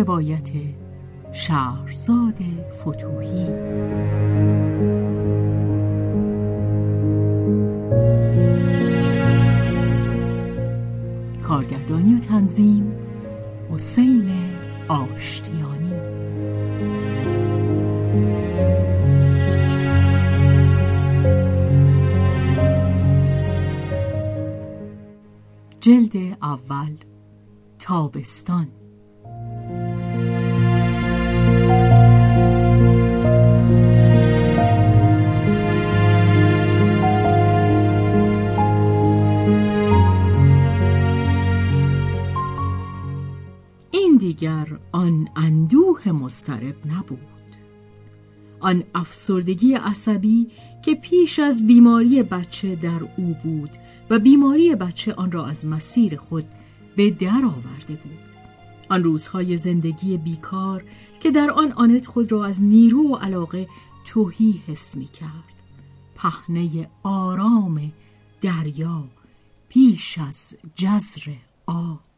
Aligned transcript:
روایت 0.00 0.50
شهرزاد 1.32 2.38
فتوحی 2.80 3.46
کارگردانی 11.42 12.14
و 12.14 12.18
تنظیم 12.18 12.92
حسین 13.70 14.30
آشتیانی. 14.88 15.92
جلد 25.80 26.36
اول 26.42 26.96
تابستان. 27.78 28.79
مسترب 46.12 46.76
نبود. 46.86 47.18
آن 48.60 48.84
افسردگی 48.94 49.74
عصبی 49.74 50.46
که 50.84 50.94
پیش 50.94 51.38
از 51.38 51.66
بیماری 51.66 52.22
بچه 52.22 52.76
در 52.76 53.00
او 53.16 53.36
بود 53.42 53.70
و 54.10 54.18
بیماری 54.18 54.74
بچه 54.74 55.12
آن 55.12 55.32
را 55.32 55.46
از 55.46 55.66
مسیر 55.66 56.16
خود 56.16 56.44
به 56.96 57.10
در 57.10 57.44
آورده 57.44 57.94
بود. 57.94 58.18
آن 58.88 59.04
روزهای 59.04 59.56
زندگی 59.56 60.16
بیکار 60.16 60.84
که 61.20 61.30
در 61.30 61.50
آن 61.50 61.72
آنت 61.72 62.06
خود 62.06 62.32
را 62.32 62.44
از 62.44 62.62
نیرو 62.62 63.12
و 63.12 63.14
علاقه 63.14 63.68
توهی 64.04 64.62
حس 64.66 64.96
می 64.96 65.06
کرد. 65.06 65.50
پهنه 66.14 66.90
آرام 67.02 67.92
دریا 68.40 69.04
پیش 69.68 70.18
از 70.18 70.56
جزر 70.74 71.32
آب. 71.66 72.09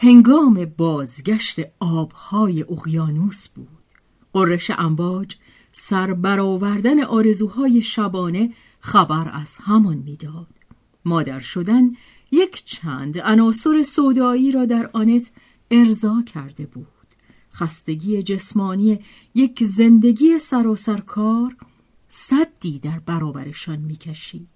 هنگام 0.00 0.64
بازگشت 0.64 1.56
آبهای 1.80 2.62
اقیانوس 2.62 3.48
بود. 3.48 3.68
قررش 4.32 4.70
امواج 4.70 5.36
سر 5.72 6.14
برآوردن 6.14 7.02
آرزوهای 7.02 7.82
شبانه 7.82 8.52
خبر 8.80 9.30
از 9.32 9.56
همان 9.60 9.96
می‌داد. 9.96 10.46
مادر 11.04 11.40
شدن 11.40 11.90
یک 12.30 12.64
چند 12.64 13.18
عناصر 13.18 13.82
سودایی 13.82 14.52
را 14.52 14.64
در 14.64 14.90
آنت 14.92 15.30
ارضا 15.70 16.22
کرده 16.34 16.66
بود. 16.66 16.86
خستگی 17.54 18.22
جسمانی 18.22 18.98
یک 19.34 19.64
زندگی 19.64 20.38
سراسر 20.38 21.00
کار 21.00 21.56
صدی 22.08 22.78
در 22.78 22.98
برابرشان 22.98 23.78
می‌کشید. 23.78 24.48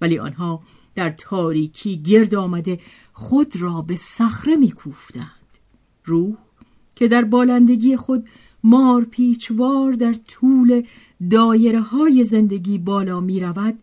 ولی 0.00 0.18
آنها 0.18 0.62
در 0.94 1.10
تاریکی 1.10 2.02
گرد 2.02 2.34
آمده 2.34 2.80
خود 3.16 3.56
را 3.56 3.82
به 3.82 3.96
صخره 3.96 4.56
میکوفتند. 4.56 5.28
روح 6.04 6.36
که 6.94 7.08
در 7.08 7.24
بالندگی 7.24 7.96
خود 7.96 8.28
مار 8.64 9.04
پیچوار 9.04 9.92
در 9.92 10.12
طول 10.12 10.82
دایره 11.30 11.80
های 11.80 12.24
زندگی 12.24 12.78
بالا 12.78 13.20
می 13.20 13.40
رود 13.40 13.78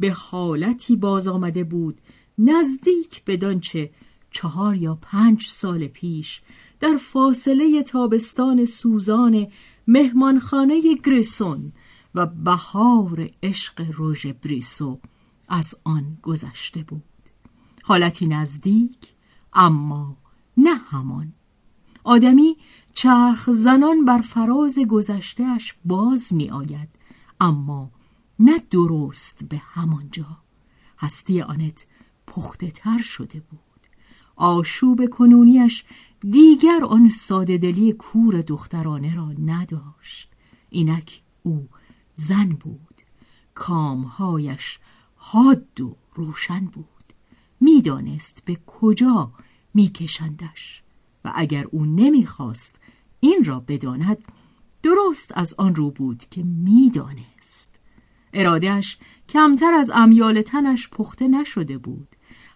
به 0.00 0.10
حالتی 0.10 0.96
باز 0.96 1.28
آمده 1.28 1.64
بود 1.64 1.98
نزدیک 2.38 3.24
به 3.24 3.36
دانچه 3.36 3.90
چهار 4.30 4.76
یا 4.76 4.98
پنج 5.02 5.46
سال 5.46 5.86
پیش 5.86 6.42
در 6.80 6.96
فاصله 6.96 7.82
تابستان 7.82 8.66
سوزان 8.66 9.46
مهمانخانه 9.86 10.80
گریسون 11.04 11.72
و 12.14 12.26
بهار 12.26 13.30
عشق 13.42 13.86
روژ 13.96 14.26
بریسو 14.26 14.98
از 15.48 15.74
آن 15.84 16.18
گذشته 16.22 16.82
بود. 16.82 17.11
حالتی 17.82 18.26
نزدیک 18.26 19.12
اما 19.52 20.16
نه 20.56 20.74
همان. 20.74 21.32
آدمی 22.04 22.56
چرخ 22.94 23.50
زنان 23.50 24.04
بر 24.04 24.20
فراز 24.20 24.78
گذشتهش 24.78 25.74
باز 25.84 26.34
می 26.34 26.50
آید 26.50 26.88
اما 27.40 27.90
نه 28.38 28.58
درست 28.70 29.44
به 29.44 29.56
همان 29.58 30.08
جا. 30.12 30.38
هستی 30.98 31.40
آنت 31.40 31.86
پخته 32.26 32.70
تر 32.70 32.98
شده 32.98 33.40
بود. 33.40 33.60
آشوب 34.36 35.06
کنونیش 35.10 35.84
دیگر 36.20 36.84
آن 36.84 37.08
ساده 37.08 37.58
دلی 37.58 37.92
کور 37.92 38.40
دخترانه 38.40 39.14
را 39.14 39.32
نداشت. 39.32 40.30
اینک 40.70 41.22
او 41.42 41.68
زن 42.14 42.48
بود. 42.48 43.02
کامهایش 43.54 44.78
حاد 45.16 45.80
و 45.80 45.96
روشن 46.14 46.64
بود. 46.64 46.91
می‌دانست 47.74 48.42
به 48.44 48.58
کجا 48.66 49.32
میکشندش 49.74 50.82
و 51.24 51.32
اگر 51.34 51.66
او 51.70 51.84
نمی‌خواست 51.84 52.76
این 53.20 53.44
را 53.44 53.60
بداند 53.60 54.18
درست 54.82 55.32
از 55.34 55.54
آن 55.58 55.74
رو 55.74 55.90
بود 55.90 56.24
که 56.30 56.42
می‌دانست. 56.42 57.78
ارادهش 58.32 58.98
کمتر 59.28 59.74
از 59.74 59.90
امیال 59.94 60.42
تنش 60.42 60.88
پخته 60.88 61.28
نشده 61.28 61.78
بود. 61.78 62.08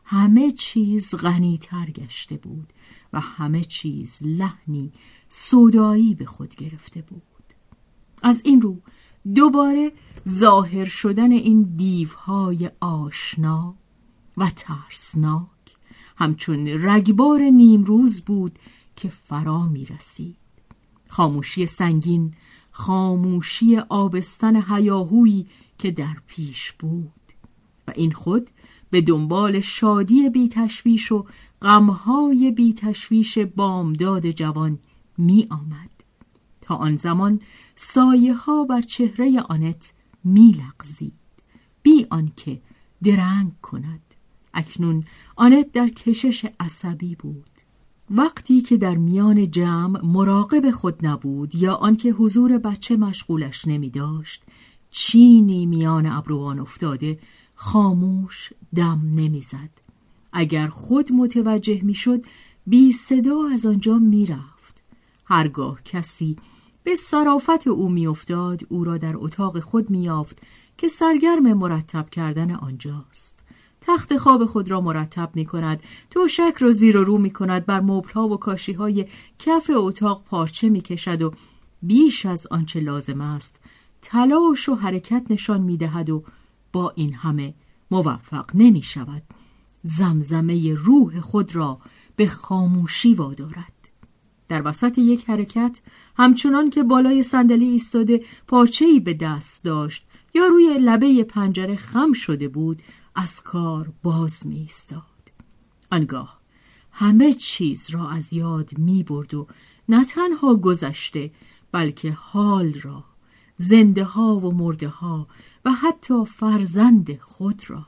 همه 0.05 0.53
چیز 0.53 1.15
غنیتر 1.15 1.87
گشته 1.87 2.37
بود 2.37 2.72
و 3.12 3.21
همه 3.21 3.65
چیز 3.65 4.19
لحنی 4.22 4.93
سودایی 5.28 6.15
به 6.15 6.25
خود 6.25 6.55
گرفته 6.55 7.03
بود. 7.03 7.22
از 8.22 8.43
این 8.44 8.60
رو 8.62 8.81
دوباره 9.34 9.93
ظاهر 10.28 10.84
شدن 10.84 11.32
این 11.32 11.62
دیوهای 11.76 12.71
آشنا 12.81 13.75
و 14.37 14.51
ترسناک. 14.57 15.47
همچون 16.17 16.69
رگبار 16.69 17.41
نیمروز 17.41 18.21
بود 18.21 18.59
که 18.97 19.09
فرا 19.09 19.69
می 19.69 19.87
رسید. 19.87 20.37
خاموشی 21.09 21.67
سنگین 21.67 22.35
خاموشی 22.71 23.79
آبستن 23.79 24.62
هیاهویی 24.75 25.47
که 25.79 25.91
در 25.91 26.17
پیش 26.27 26.73
بود. 26.73 27.12
و 27.88 27.93
این 27.94 28.12
خود 28.12 28.50
به 28.91 29.00
دنبال 29.00 29.61
شادی 29.61 30.31
بی 30.31 30.49
تشویش 30.49 31.12
و 31.12 31.27
غمهای 31.62 32.50
بی 32.50 32.73
تشویش 32.73 33.39
بامداد 33.39 34.31
جوان 34.31 34.79
می 35.19 35.47
آمد. 35.50 35.91
تا 36.61 36.75
آن 36.75 36.97
زمان 36.97 37.41
سایه 37.77 38.35
ها 38.35 38.65
بر 38.65 38.81
چهره 38.81 39.41
آنت 39.41 39.93
می 40.25 40.53
لغزید. 40.53 41.15
بی 41.82 42.06
آنکه 42.11 42.61
درنگ 43.03 43.53
کند. 43.62 44.06
اکنون 44.56 45.05
آنت 45.37 45.73
در 45.73 45.88
کشش 45.88 46.47
عصبی 46.61 47.14
بود. 47.14 47.50
وقتی 48.11 48.61
که 48.61 48.76
در 48.76 48.97
میان 48.97 49.50
جمع 49.50 50.05
مراقب 50.05 50.70
خود 50.70 51.06
نبود 51.06 51.55
یا 51.55 51.75
آنکه 51.75 52.11
حضور 52.11 52.58
بچه 52.58 52.97
مشغولش 52.97 53.67
نمی 53.67 53.91
داشت 53.91 54.43
چینی 54.91 55.67
میان 55.67 56.06
ابروان 56.06 56.61
افتاده 56.61 57.19
خاموش 57.55 58.53
دم 58.75 59.00
نمی‌زد. 59.14 59.70
اگر 60.32 60.69
خود 60.69 61.12
متوجه 61.12 61.81
می‌شد 61.82 62.25
بی 62.67 62.93
صدا 62.93 63.49
از 63.53 63.67
آنجا 63.67 63.99
می‌رفت. 63.99 64.82
هرگاه 65.25 65.82
کسی 65.82 66.37
به 66.85 66.97
صرافت 66.97 67.67
او 67.67 67.88
میافتاد 67.88 68.62
او 68.69 68.85
را 68.85 68.99
در 68.99 69.17
اتاق 69.17 69.61
خود 69.61 69.91
میافت 69.91 70.43
که 70.79 70.88
سرگرم 70.88 71.53
مرتب 71.53 72.11
کردن 72.11 72.50
آنجاست. 72.50 73.36
تخت 73.87 74.17
خواب 74.17 74.47
خود 74.47 74.71
را 74.71 74.81
مرتب 74.81 75.31
می 75.35 75.44
کند 75.44 75.83
توشک 76.11 76.55
را 76.59 76.71
زیر 76.71 76.97
و 76.97 77.05
رو 77.05 77.19
می 77.19 77.31
کند 77.31 77.67
بر 77.67 77.81
مبلها 77.81 78.29
و 78.29 78.37
کاشی 78.37 78.73
های 78.73 79.06
کف 79.38 79.71
اتاق 79.75 80.25
پارچه 80.25 80.69
می 80.69 80.81
کشد 80.81 81.23
و 81.23 81.33
بیش 81.83 82.27
از 82.27 82.47
آنچه 82.50 82.81
لازم 82.81 83.21
است 83.21 83.61
تلاش 84.03 84.69
و 84.69 84.75
حرکت 84.75 85.27
نشان 85.31 85.61
می 85.61 85.77
دهد 85.77 86.11
و 86.11 86.25
با 86.73 86.93
این 86.97 87.15
همه 87.15 87.55
موفق 87.91 88.50
نمی 88.55 88.83
شود 88.83 89.23
زمزمه 89.83 90.75
روح 90.75 91.21
خود 91.21 91.56
را 91.56 91.79
به 92.17 92.27
خاموشی 92.27 93.15
وادارد. 93.15 93.73
در 94.49 94.62
وسط 94.65 94.99
یک 94.99 95.31
حرکت 95.31 95.81
همچنان 96.17 96.71
که 96.71 96.82
بالای 96.82 97.23
صندلی 97.23 97.69
ایستاده 97.69 98.25
پارچه‌ای 98.47 99.00
به 99.00 99.15
دست 99.15 99.65
داشت 99.65 100.06
یا 100.35 100.47
روی 100.47 100.79
لبه 100.79 101.25
پنجره 101.25 101.77
خم 101.77 102.12
شده 102.12 102.49
بود 102.49 102.82
از 103.17 103.43
کار 103.43 103.93
باز 104.03 104.47
می 104.47 104.57
ایستاد. 104.57 105.03
آنگاه 105.91 106.41
همه 106.93 107.33
چیز 107.33 107.91
را 107.91 108.11
از 108.11 108.33
یاد 108.33 108.79
می 108.79 109.03
برد 109.03 109.35
و 109.35 109.47
نه 109.89 110.05
تنها 110.05 110.57
گذشته 110.57 111.31
بلکه 111.73 112.13
حال 112.13 112.73
را 112.73 113.05
زنده 113.57 114.05
ها 114.05 114.37
و 114.37 114.55
مرده 114.55 114.89
ها 114.89 115.29
و 115.65 115.73
حتی 115.73 116.25
فرزند 116.25 117.19
خود 117.19 117.63
را. 117.71 117.87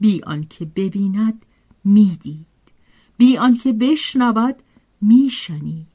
بی 0.00 0.22
آنکه 0.22 0.64
ببیند 0.64 1.46
می‌دید. 1.84 2.46
بی 3.16 3.36
آنکه 3.36 3.72
بشنود 3.72 4.56
میشنید. 5.00 5.86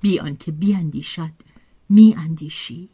بی 0.00 0.18
آنکه 0.18 0.52
بیاندیشد 0.52 1.32
میاندیشید. 1.88 2.90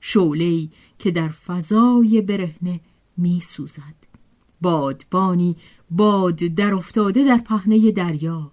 شعله‌ای 0.00 0.70
که 0.98 1.10
در 1.10 1.28
فضای 1.28 2.20
برهنه 2.20 2.80
میسوزد. 3.16 3.97
بادبانی 4.60 5.56
باد 5.90 6.36
در 6.36 6.74
افتاده 6.74 7.24
در 7.24 7.38
پهنه 7.38 7.90
دریا 7.90 8.52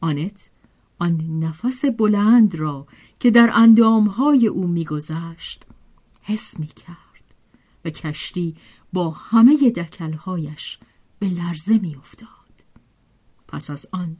آنت 0.00 0.50
آن 0.98 1.40
نفس 1.40 1.84
بلند 1.84 2.54
را 2.54 2.86
که 3.20 3.30
در 3.30 3.50
اندامهای 3.54 4.46
او 4.46 4.66
میگذشت 4.66 5.64
حس 6.22 6.60
می 6.60 6.66
کرد 6.66 7.34
و 7.84 7.90
کشتی 7.90 8.56
با 8.92 9.10
همه 9.10 9.70
دکلهایش 9.70 10.78
به 11.18 11.28
لرزه 11.28 11.78
می 11.78 11.96
افتاد. 11.96 12.28
پس 13.48 13.70
از 13.70 13.86
آن 13.92 14.16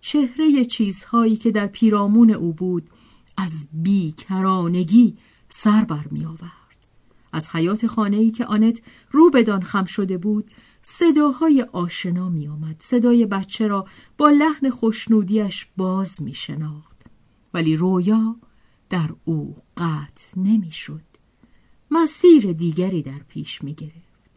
چهره 0.00 0.64
چیزهایی 0.64 1.36
که 1.36 1.50
در 1.50 1.66
پیرامون 1.66 2.30
او 2.30 2.52
بود 2.52 2.90
از 3.36 3.68
بیکرانگی 3.72 5.16
سر 5.48 5.84
بر 5.84 6.06
می 6.10 6.24
آورد. 6.24 6.59
از 7.32 7.48
حیات 7.48 7.86
خانه‌ای 7.86 8.30
که 8.30 8.46
آنت 8.46 8.82
رو 9.10 9.30
بدان 9.30 9.62
خم 9.62 9.84
شده 9.84 10.18
بود 10.18 10.50
صداهای 10.82 11.62
آشنا 11.72 12.28
می 12.28 12.48
آمد. 12.48 12.76
صدای 12.78 13.26
بچه 13.26 13.66
را 13.66 13.86
با 14.18 14.30
لحن 14.30 14.70
خوشنودیش 14.70 15.66
باز 15.76 16.22
می 16.22 16.34
شناخت. 16.34 16.96
ولی 17.54 17.76
رویا 17.76 18.36
در 18.88 19.10
او 19.24 19.56
قطع 19.76 20.26
نمی 20.36 20.72
شد. 20.72 21.02
مسیر 21.90 22.52
دیگری 22.52 23.02
در 23.02 23.18
پیش 23.28 23.62
می 23.62 23.74
گرفت. 23.74 24.30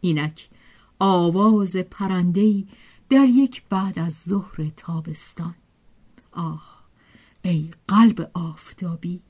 اینک 0.00 0.48
آواز 0.98 1.76
پرندهی 1.76 2.68
در 3.10 3.24
یک 3.24 3.62
بعد 3.68 3.98
از 3.98 4.22
ظهر 4.22 4.70
تابستان 4.76 5.54
آه 6.32 6.84
ای 7.42 7.70
قلب 7.88 8.30
آفتابی 8.34 9.20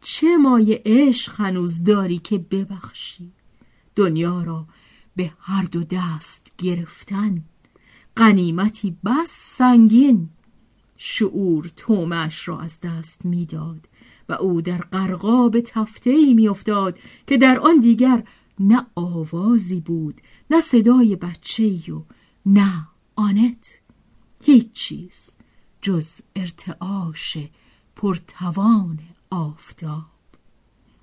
چه 0.00 0.36
مایه 0.36 0.82
عشق 0.86 1.40
هنوز 1.40 1.84
داری 1.84 2.18
که 2.18 2.38
ببخشی؟ 2.38 3.32
دنیا 3.96 4.42
را 4.42 4.66
به 5.16 5.32
هر 5.40 5.62
دو 5.64 5.84
دست 5.84 6.54
گرفتن. 6.58 7.44
قنیمتی 8.16 8.96
بس 9.04 9.30
سنگین. 9.30 10.28
شعور 10.96 11.70
تومش 11.76 12.48
را 12.48 12.60
از 12.60 12.80
دست 12.80 13.24
می‌داد 13.24 13.88
و 14.28 14.32
او 14.32 14.62
در 14.62 14.78
قرقاب 14.78 15.60
تفته 15.60 16.10
ای 16.10 16.34
میافتاد 16.34 16.98
که 17.26 17.38
در 17.38 17.58
آن 17.58 17.80
دیگر 17.80 18.24
نه 18.60 18.86
آوازی 18.94 19.80
بود 19.80 20.20
نه 20.50 20.60
صدای 20.60 21.16
بچه 21.16 21.92
و 21.92 22.02
نه 22.46 22.86
آنت. 23.16 23.80
هیچ 24.44 24.72
چیز 24.72 25.30
جز 25.82 26.20
ارتعاش 26.36 27.38
پرتوان 27.96 28.98
آفتاب 29.30 30.04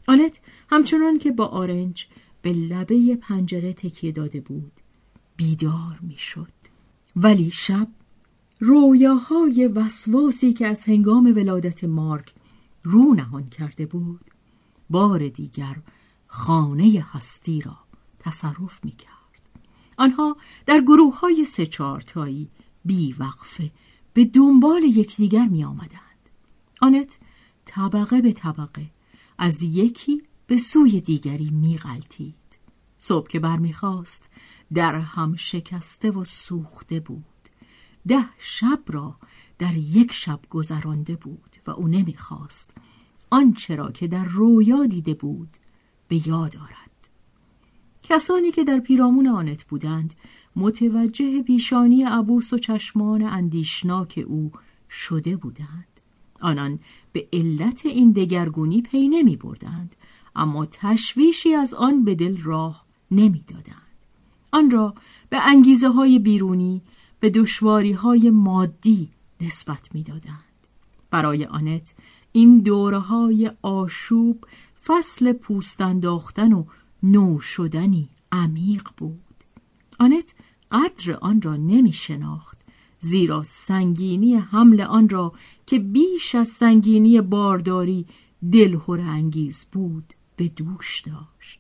آنت 0.08 0.40
همچنان 0.70 1.18
که 1.18 1.32
با 1.32 1.46
آرنج 1.46 2.08
به 2.42 2.54
لبه 2.54 3.16
پنجره 3.16 3.74
تکیه 3.74 4.12
داده 4.12 4.42
بود 4.42 4.72
بیدار 5.36 6.00
می‌شد 6.02 6.52
ولی 7.16 7.52
شب 7.52 7.88
رویاهای 8.60 9.68
وسواسی 9.68 10.54
که 10.54 10.68
از 10.68 10.84
هنگام 10.84 11.26
ولادت 11.26 11.84
مارک 11.84 12.34
رو 12.84 13.14
نهان 13.14 13.50
کرده 13.50 13.86
بود 13.86 14.22
بار 14.90 15.28
دیگر 15.28 15.76
خانه 16.28 17.06
هستی 17.12 17.62
را 17.62 17.78
تصرف 18.20 18.80
می 18.84 18.92
کرد. 18.92 19.16
آنها 19.98 20.38
در 20.66 20.82
گروه 20.82 21.20
های 21.20 21.46
سه 21.46 21.66
چارتایی 21.66 22.50
بی 22.86 23.14
وقفه 23.14 23.72
به 24.14 24.26
دنبال 24.26 24.84
یکدیگر 24.84 25.48
می 25.48 25.64
آمدند. 25.64 26.30
آنت 26.82 27.18
طبقه 27.76 28.22
به 28.22 28.34
طبقه 28.34 28.86
از 29.38 29.64
یکی 29.64 30.24
به 30.48 30.58
سوی 30.58 31.02
دیگری 31.02 31.50
می 31.50 31.78
غلطید. 31.78 32.36
صبح 33.00 33.28
که 33.28 33.40
برمیخواست 33.40 34.30
در 34.74 34.96
هم 34.96 35.36
شکسته 35.36 36.12
و 36.12 36.24
سوخته 36.24 37.00
بود. 37.00 37.26
ده 38.08 38.26
شب 38.40 38.80
را 38.88 39.16
در 39.60 39.74
یک 39.74 40.12
شب 40.12 40.40
گذرانده 40.50 41.16
بود 41.16 41.56
و 41.68 41.72
او 41.72 41.88
نمی‌خواست 41.88 42.72
آنچه 43.30 43.76
را 43.76 43.92
که 43.92 44.08
در 44.08 44.26
رویا 44.26 44.86
دیده 44.86 45.14
بود 45.14 45.50
به 46.08 46.28
یاد 46.28 46.58
آرد. 46.58 47.10
کسانی 48.04 48.52
که 48.52 48.64
در 48.64 48.80
پیرامون 48.80 49.28
آنت 49.28 49.64
بودند 49.64 50.14
متوجه 50.56 51.44
پیشانی 51.44 52.04
عبوس 52.04 52.54
و 52.54 52.58
چشمان 52.58 53.22
اندیشناک 53.22 54.24
او 54.28 54.52
شده 54.90 55.36
بودند 55.36 55.95
آنان 56.46 56.80
به 57.12 57.28
علت 57.34 57.86
این 57.86 58.12
دگرگونی 58.12 58.82
پی 58.82 59.08
نمی 59.08 59.38
بردند 59.38 59.96
اما 60.36 60.66
تشویشی 60.66 61.54
از 61.54 61.74
آن 61.74 62.04
به 62.04 62.16
دل 62.16 62.38
راه 62.38 62.86
نمی 63.12 63.44
دادند. 63.48 63.82
آن 64.52 64.72
را 64.72 64.94
به 65.30 65.48
انگیزه 65.48 65.90
های 65.90 66.20
بیرونی 66.20 66.82
به 67.20 67.30
دشواری 67.30 67.92
های 67.92 68.30
مادی 68.30 69.10
نسبت 69.42 69.96
می 69.96 70.04
دادند. 70.04 70.44
برای 71.12 71.46
آنت 71.46 71.94
این 72.32 72.60
دوره 72.60 73.00
های 73.00 73.52
آشوب 73.62 74.46
فصل 74.86 75.34
پوست 75.34 75.82
انداختن 75.82 76.54
و 76.54 76.66
نو 77.04 77.40
شدنی 77.40 78.10
عمیق 78.32 78.90
بود 78.98 79.36
آنت 80.00 80.36
قدر 80.72 81.14
آن 81.14 81.42
را 81.42 81.56
نمی 81.56 81.94
شناخت 81.94 82.55
زیرا 83.00 83.44
سنگینی 83.44 84.36
حمل 84.36 84.82
آن 84.82 85.10
را 85.10 85.34
که 85.66 85.80
بیش 85.80 86.36
از 86.36 86.48
سنگینی 86.48 87.22
بارداری 87.22 88.06
دلهور 88.52 89.02
انگیز 89.02 89.66
بود 89.72 90.14
به 90.36 90.48
دوش 90.48 91.02
داشت. 91.02 91.60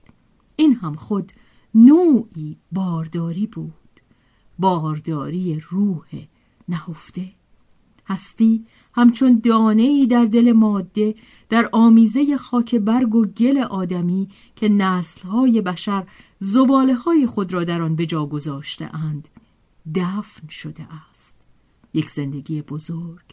این 0.55 0.75
هم 0.75 0.95
خود 0.95 1.31
نوعی 1.75 2.57
بارداری 2.71 3.47
بود. 3.47 3.73
بارداری 4.59 5.63
روح 5.69 6.05
نهفته. 6.69 7.31
هستی 8.07 8.65
همچون 8.93 9.41
دانه 9.43 10.05
در 10.05 10.25
دل 10.25 10.51
ماده 10.51 11.15
در 11.49 11.69
آمیزه 11.71 12.37
خاک 12.37 12.75
برگ 12.75 13.15
و 13.15 13.25
گل 13.25 13.57
آدمی 13.57 14.29
که 14.55 14.69
نسلهای 14.69 15.61
بشر 15.61 16.07
زباله 16.39 16.95
های 16.95 17.25
خود 17.25 17.53
را 17.53 17.63
در 17.63 17.81
آن 17.81 17.95
به 17.95 18.05
جا 18.05 18.25
گذاشته 18.25 18.95
اند 18.95 19.27
دفن 19.95 20.47
شده 20.47 20.87
است. 21.09 21.14
یک 21.95 22.09
زندگی 22.09 22.61
بزرگ. 22.61 23.25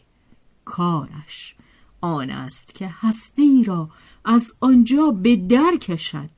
کارش 0.65 1.55
آن 2.01 2.29
است 2.29 2.73
که 2.73 2.89
هستی 2.93 3.63
را 3.63 3.89
از 4.25 4.53
آنجا 4.59 5.11
به 5.11 5.35
در 5.35 5.77
کشد. 5.81 6.29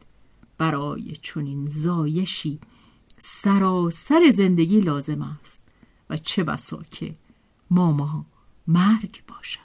برای 0.57 1.15
چنین 1.21 1.67
زایشی 1.67 2.59
سراسر 3.17 4.29
زندگی 4.33 4.79
لازم 4.79 5.21
است 5.21 5.63
و 6.09 6.17
چه 6.17 6.43
بسا 6.43 6.83
که 6.91 7.15
ماما 7.71 8.25
مرگ 8.67 9.23
باشد. 9.27 9.59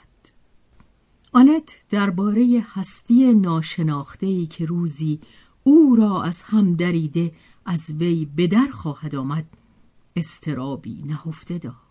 آنت 1.33 1.77
درباره 1.89 2.65
هستی 2.71 3.33
ناشناخته‌ای 3.33 4.45
که 4.45 4.65
روزی 4.65 5.19
او 5.63 5.95
را 5.95 6.23
از 6.23 6.41
هم 6.41 6.75
دریده 6.75 7.31
از 7.65 7.89
وی 7.89 8.25
به 8.25 8.47
در 8.47 8.67
خواهد 8.67 9.15
آمد 9.15 9.45
استرابی 10.15 11.03
نهفته 11.03 11.57
داشت 11.57 11.90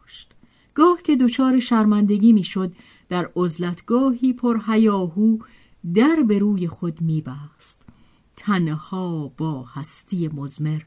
گاه 0.81 1.03
که 1.03 1.17
دچار 1.17 1.61
شرمندگی 1.61 2.33
می‌شد 2.33 2.73
در 3.09 3.31
عزلتگاهی 3.37 4.33
پر 4.33 4.61
هیاهو 4.67 5.39
در 5.95 6.25
به 6.29 6.39
روی 6.39 6.69
خود 6.69 7.01
میبست. 7.01 7.83
تنها 8.37 9.33
با 9.37 9.63
هستی 9.63 10.29
مزمر 10.29 10.81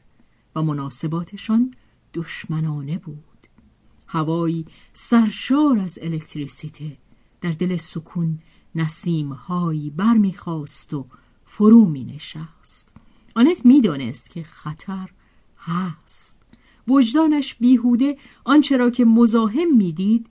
و 0.56 0.62
مناسباتشان 0.62 1.74
دشمنانه 2.14 2.98
بود. 2.98 3.46
هوایی 4.06 4.66
سرشار 4.92 5.78
از 5.78 5.98
الکتریسیته 6.02 6.96
در 7.40 7.50
دل 7.50 7.76
سکون 7.76 8.38
نسیمهایی 8.74 9.90
برمیخواست 9.90 10.94
و 10.94 11.06
فرو 11.44 11.84
می 11.84 12.04
نشست 12.04 12.88
آنت 13.36 13.66
می‌دانست 13.66 14.30
که 14.30 14.42
خطر 14.42 15.10
هست. 15.58 16.43
وجدانش 16.88 17.54
بیهوده 17.54 18.16
آنچه 18.44 18.76
را 18.76 18.90
که 18.90 19.04
مزاحم 19.04 19.76
می‌دید 19.76 20.26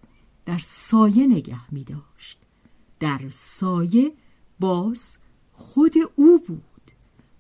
در 0.46 0.58
سایه 0.58 1.28
نگه 1.28 1.74
می 1.74 1.84
داشت. 1.84 2.40
در 3.00 3.22
سایه 3.30 4.14
باز 4.60 5.18
خود 5.52 5.94
او 6.16 6.40
بود. 6.48 6.72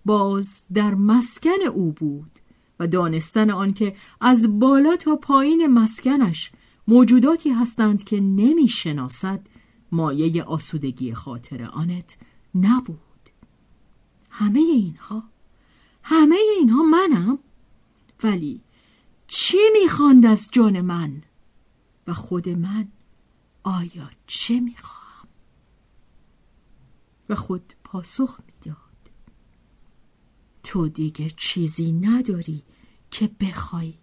باز 0.06 0.64
در 0.74 0.96
مسکن 0.96 1.62
او 1.74 1.92
بود 1.92 2.32
و 2.80 2.88
دانستن 2.88 3.50
آنکه 3.50 3.96
از 4.22 4.60
بالا 4.60 4.96
تا 4.96 5.16
پایین 5.16 5.68
مسکنش 5.68 6.52
موجوداتی 6.88 7.50
هستند 7.50 8.04
که 8.04 8.20
نمی‌شناسد 8.20 9.48
مایه 9.92 10.44
آسودگی 10.44 11.14
خاطر 11.14 11.64
آنت 11.64 12.18
نبود. 12.56 13.00
همه 14.30 14.60
اینها 14.60 15.24
همه 16.04 16.36
اینها 16.60 16.84
منم؟ 16.84 17.40
ولی 18.24 18.62
چی 19.28 19.58
می‌خواند 19.82 20.26
از 20.26 20.50
جان 20.52 20.82
من؟ 20.82 21.24
و 22.08 22.14
خود 22.14 22.50
من 22.50 22.88
آیا 23.64 24.10
چه 24.28 24.60
می‌خواهم؟ 24.60 25.28
و 27.30 27.36
خود 27.36 27.74
پاسخ 27.84 28.40
می‌داد. 28.46 28.78
تو 30.64 30.88
دیگه 30.88 31.30
چیزی 31.30 31.92
نداری 31.92 32.64
که 33.12 33.32
بخوای. 33.40 33.94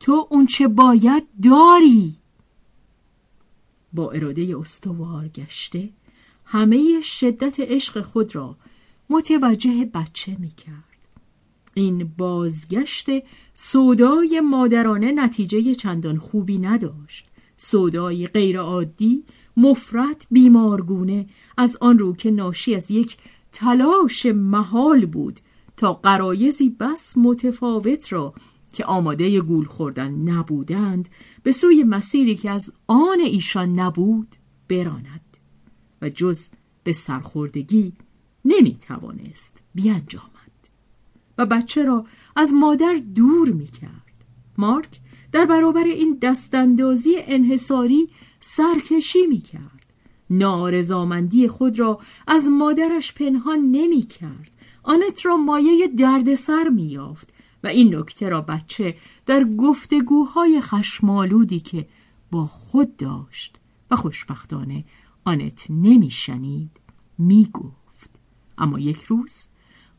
تو 0.00 0.26
اون 0.30 0.46
چه 0.46 0.68
باید 0.68 1.24
داری. 1.42 2.18
با 3.92 4.10
اراده 4.10 4.58
استوار 4.58 5.28
گشته 5.28 5.92
همه 6.44 7.00
شدت 7.00 7.60
عشق 7.60 8.02
خود 8.02 8.34
را 8.34 8.56
متوجه 9.10 9.84
بچه 9.84 10.36
می 10.36 10.50
کرد. 10.50 10.93
این 11.74 12.12
بازگشت 12.18 13.06
سودای 13.54 14.40
مادرانه 14.40 15.12
نتیجه 15.12 15.74
چندان 15.74 16.18
خوبی 16.18 16.58
نداشت. 16.58 17.28
سودای 17.56 18.26
غیرعادی 18.26 19.24
مفرت 19.56 20.26
بیمارگونه 20.30 21.26
از 21.56 21.76
آن 21.80 21.98
رو 21.98 22.16
که 22.16 22.30
ناشی 22.30 22.74
از 22.74 22.90
یک 22.90 23.16
تلاش 23.52 24.26
محال 24.26 25.06
بود 25.06 25.40
تا 25.76 25.92
قرایزی 25.92 26.70
بس 26.70 27.16
متفاوت 27.16 28.12
را 28.12 28.34
که 28.72 28.84
آماده 28.84 29.40
گول 29.40 29.64
خوردن 29.64 30.10
نبودند 30.10 31.08
به 31.42 31.52
سوی 31.52 31.84
مسیری 31.84 32.36
که 32.36 32.50
از 32.50 32.72
آن 32.86 33.20
ایشان 33.20 33.80
نبود 33.80 34.36
براند 34.68 35.36
و 36.02 36.08
جز 36.08 36.48
به 36.84 36.92
سرخوردگی 36.92 37.92
نمی 38.44 38.76
توانست 38.76 39.62
بیانجامد 39.74 40.33
و 41.38 41.46
بچه 41.46 41.82
را 41.82 42.06
از 42.36 42.52
مادر 42.52 43.00
دور 43.14 43.48
می 43.48 43.66
کرد 43.66 44.14
مارک 44.58 45.00
در 45.32 45.44
برابر 45.44 45.84
این 45.84 46.18
دستاندازی 46.22 47.14
انحصاری 47.18 48.08
سرکشی 48.40 49.26
می 49.26 49.38
کرد 49.38 49.84
نارضامندی 50.30 51.48
خود 51.48 51.78
را 51.78 52.00
از 52.26 52.48
مادرش 52.48 53.12
پنهان 53.12 53.58
نمی 53.58 54.02
کرد 54.02 54.50
آنت 54.82 55.26
را 55.26 55.36
مایه 55.36 55.88
دردسر 55.88 56.68
می 56.68 56.82
یافت 56.82 57.34
و 57.64 57.66
این 57.66 57.94
نکته 57.94 58.28
را 58.28 58.40
بچه 58.40 58.96
در 59.26 59.44
گفتگوهای 59.44 60.60
خشمالودی 60.60 61.60
که 61.60 61.88
با 62.30 62.46
خود 62.46 62.96
داشت 62.96 63.56
و 63.90 63.96
خوشبختانه 63.96 64.84
آنت 65.24 65.66
نمیشنید 65.70 66.70
می‌گفت. 67.18 68.10
اما 68.58 68.78
یک 68.78 69.02
روز 69.02 69.48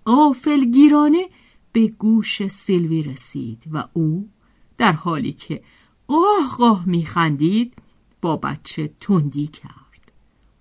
قافل 0.06 0.66
گیرانه 0.66 1.30
به 1.72 1.88
گوش 1.88 2.48
سیلوی 2.48 3.04
رسید 3.04 3.64
و 3.72 3.84
او 3.94 4.30
در 4.78 4.92
حالی 4.92 5.34
که 5.34 5.62
قاه 6.08 6.56
قاه 6.58 6.84
میخندید 6.90 7.74
با 8.22 8.36
بچه 8.38 8.94
تندی 9.02 9.48
کرد. 9.48 10.12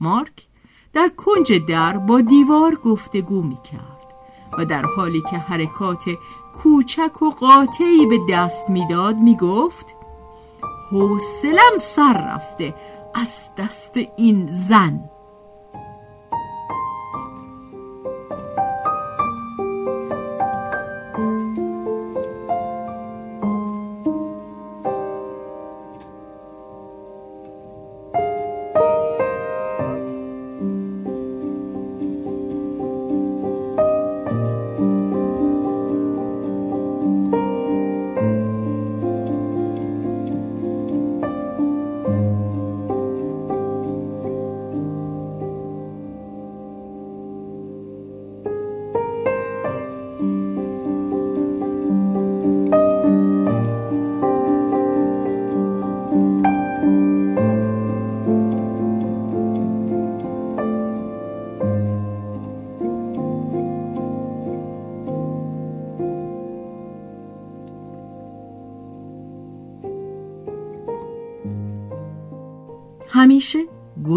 مارک 0.00 0.46
در 0.92 1.10
کنج 1.16 1.52
در 1.52 1.98
با 1.98 2.20
دیوار 2.20 2.74
گفتگو 2.74 3.42
می‌کرد 3.42 4.14
و 4.58 4.64
در 4.64 4.84
حالی 4.96 5.20
که 5.20 5.36
حرکات 5.36 6.04
کوچک 6.54 7.22
و 7.22 7.30
قاطعی 7.30 8.06
به 8.06 8.18
دست 8.30 8.70
می‌داد 8.70 9.16
می‌گفت 9.16 9.94
حوصلم 10.90 11.76
سر 11.80 12.34
رفته 12.34 12.74
از 13.14 13.50
دست 13.58 13.96
این 14.16 14.48
زن. 14.50 15.10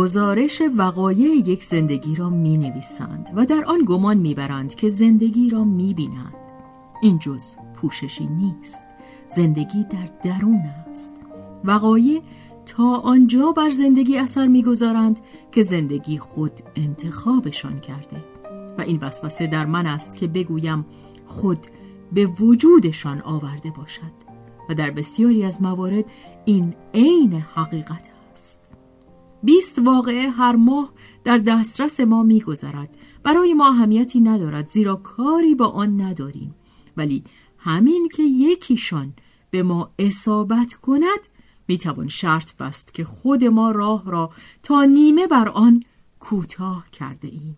گزارش 0.07 0.61
وقایع 0.77 1.49
یک 1.49 1.63
زندگی 1.63 2.15
را 2.15 2.29
می 2.29 2.57
نویسند 2.57 3.29
و 3.35 3.45
در 3.45 3.65
آن 3.65 3.79
گمان 3.85 4.17
می 4.17 4.33
برند 4.33 4.75
که 4.75 4.89
زندگی 4.89 5.49
را 5.49 5.63
می 5.63 5.93
بینند. 5.93 6.33
این 7.01 7.19
جز 7.19 7.55
پوششی 7.75 8.27
نیست. 8.27 8.85
زندگی 9.27 9.83
در 9.83 10.09
درون 10.23 10.61
است. 10.89 11.13
وقایع 11.63 12.21
تا 12.65 12.95
آنجا 12.95 13.51
بر 13.51 13.69
زندگی 13.69 14.17
اثر 14.17 14.47
می‌گذارند 14.47 15.19
که 15.51 15.63
زندگی 15.63 16.17
خود 16.17 16.51
انتخابشان 16.75 17.79
کرده 17.79 18.23
و 18.77 18.81
این 18.81 18.99
وسوسه 19.01 19.47
در 19.47 19.65
من 19.65 19.85
است 19.87 20.15
که 20.15 20.27
بگویم 20.27 20.85
خود 21.25 21.59
به 22.11 22.25
وجودشان 22.25 23.21
آورده 23.21 23.71
باشد 23.77 24.27
و 24.69 24.73
در 24.73 24.91
بسیاری 24.91 25.43
از 25.43 25.61
موارد 25.61 26.05
این 26.45 26.75
عین 26.93 27.33
حقیقت 27.33 28.16
بیست 29.47 29.79
واقعه 29.79 30.29
هر 30.29 30.55
ماه 30.55 30.93
در 31.23 31.37
دسترس 31.37 31.99
ما 31.99 32.23
میگذرد. 32.23 32.97
برای 33.23 33.53
ما 33.53 33.67
اهمیتی 33.67 34.21
ندارد 34.21 34.67
زیرا 34.67 34.95
کاری 34.95 35.55
با 35.55 35.67
آن 35.67 36.01
نداریم. 36.01 36.55
ولی 36.97 37.23
همین 37.57 38.09
که 38.13 38.23
یکیشان 38.23 39.13
به 39.51 39.63
ما 39.63 39.91
اصابت 39.99 40.73
کند 40.73 41.27
می‌توان 41.67 42.07
شرط 42.07 42.55
بست 42.55 42.93
که 42.93 43.03
خود 43.03 43.43
ما 43.43 43.71
راه 43.71 44.03
را 44.05 44.31
تا 44.63 44.83
نیمه 44.83 45.27
بر 45.27 45.49
آن 45.49 45.83
کوتاه 46.19 46.85
کرده 46.91 47.27
ایم. 47.27 47.57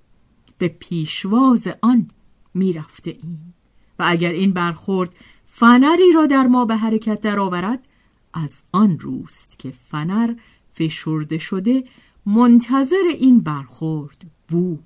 به 0.57 0.67
پیشواز 0.67 1.67
آن 1.81 2.07
می‌رفته 2.53 3.11
ایم. 3.23 3.53
و 3.99 4.03
اگر 4.07 4.31
این 4.31 4.53
برخورد 4.53 5.15
فنری 5.45 6.11
را 6.15 6.25
در 6.25 6.47
ما 6.47 6.65
به 6.65 6.75
حرکت 6.75 7.21
درآورد 7.21 7.87
از 8.33 8.63
آن 8.71 8.99
روست 8.99 9.59
که 9.59 9.73
فنر 9.91 10.35
فشرده 10.73 11.37
شده 11.37 11.83
منتظر 12.25 13.07
این 13.19 13.39
برخورد 13.39 14.21
بود 14.47 14.83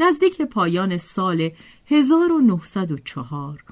نزدیک 0.00 0.42
پایان 0.42 0.98
سال 0.98 1.50
1904 1.86 3.64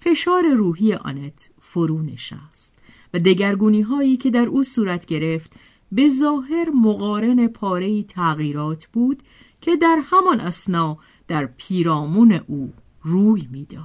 فشار 0.00 0.54
روحی 0.54 0.94
آنت 0.94 1.50
فرو 1.60 2.02
نشست 2.02 2.78
و 3.14 3.18
دگرگونی 3.18 3.80
هایی 3.80 4.16
که 4.16 4.30
در 4.30 4.46
او 4.46 4.62
صورت 4.62 5.06
گرفت 5.06 5.52
به 5.92 6.08
ظاهر 6.08 6.70
مقارن 6.74 7.46
پاره 7.46 8.02
تغییرات 8.02 8.86
بود 8.86 9.22
که 9.60 9.76
در 9.76 9.98
همان 10.04 10.40
اسنا 10.40 10.98
در 11.28 11.46
پیرامون 11.46 12.32
او 12.32 12.72
روی 13.02 13.48
می‌داد. 13.50 13.84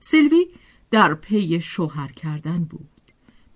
سیلوی 0.00 0.46
در 0.90 1.14
پی 1.14 1.60
شوهر 1.60 2.12
کردن 2.12 2.64
بود. 2.64 2.97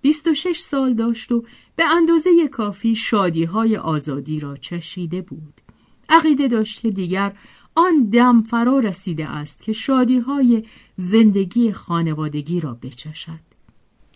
26 0.03 0.59
سال 0.59 0.93
داشت 0.93 1.31
و 1.31 1.43
به 1.75 1.83
اندازه 1.83 2.47
کافی 2.47 2.95
شادی 2.95 3.43
های 3.43 3.77
آزادی 3.77 4.39
را 4.39 4.57
چشیده 4.57 5.21
بود. 5.21 5.61
عقیده 6.09 6.47
داشت 6.47 6.81
که 6.81 6.91
دیگر 6.91 7.37
آن 7.75 8.09
دم 8.09 8.41
فرا 8.41 8.79
رسیده 8.79 9.29
است 9.29 9.61
که 9.61 9.73
شادی 9.73 10.19
های 10.19 10.63
زندگی 10.95 11.71
خانوادگی 11.71 12.59
را 12.59 12.73
بچشد. 12.73 13.39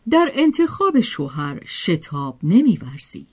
در 0.09 0.31
انتخاب 0.33 0.99
شوهر 0.99 1.61
شتاب 1.65 2.39
نمیورزید. 2.43 3.27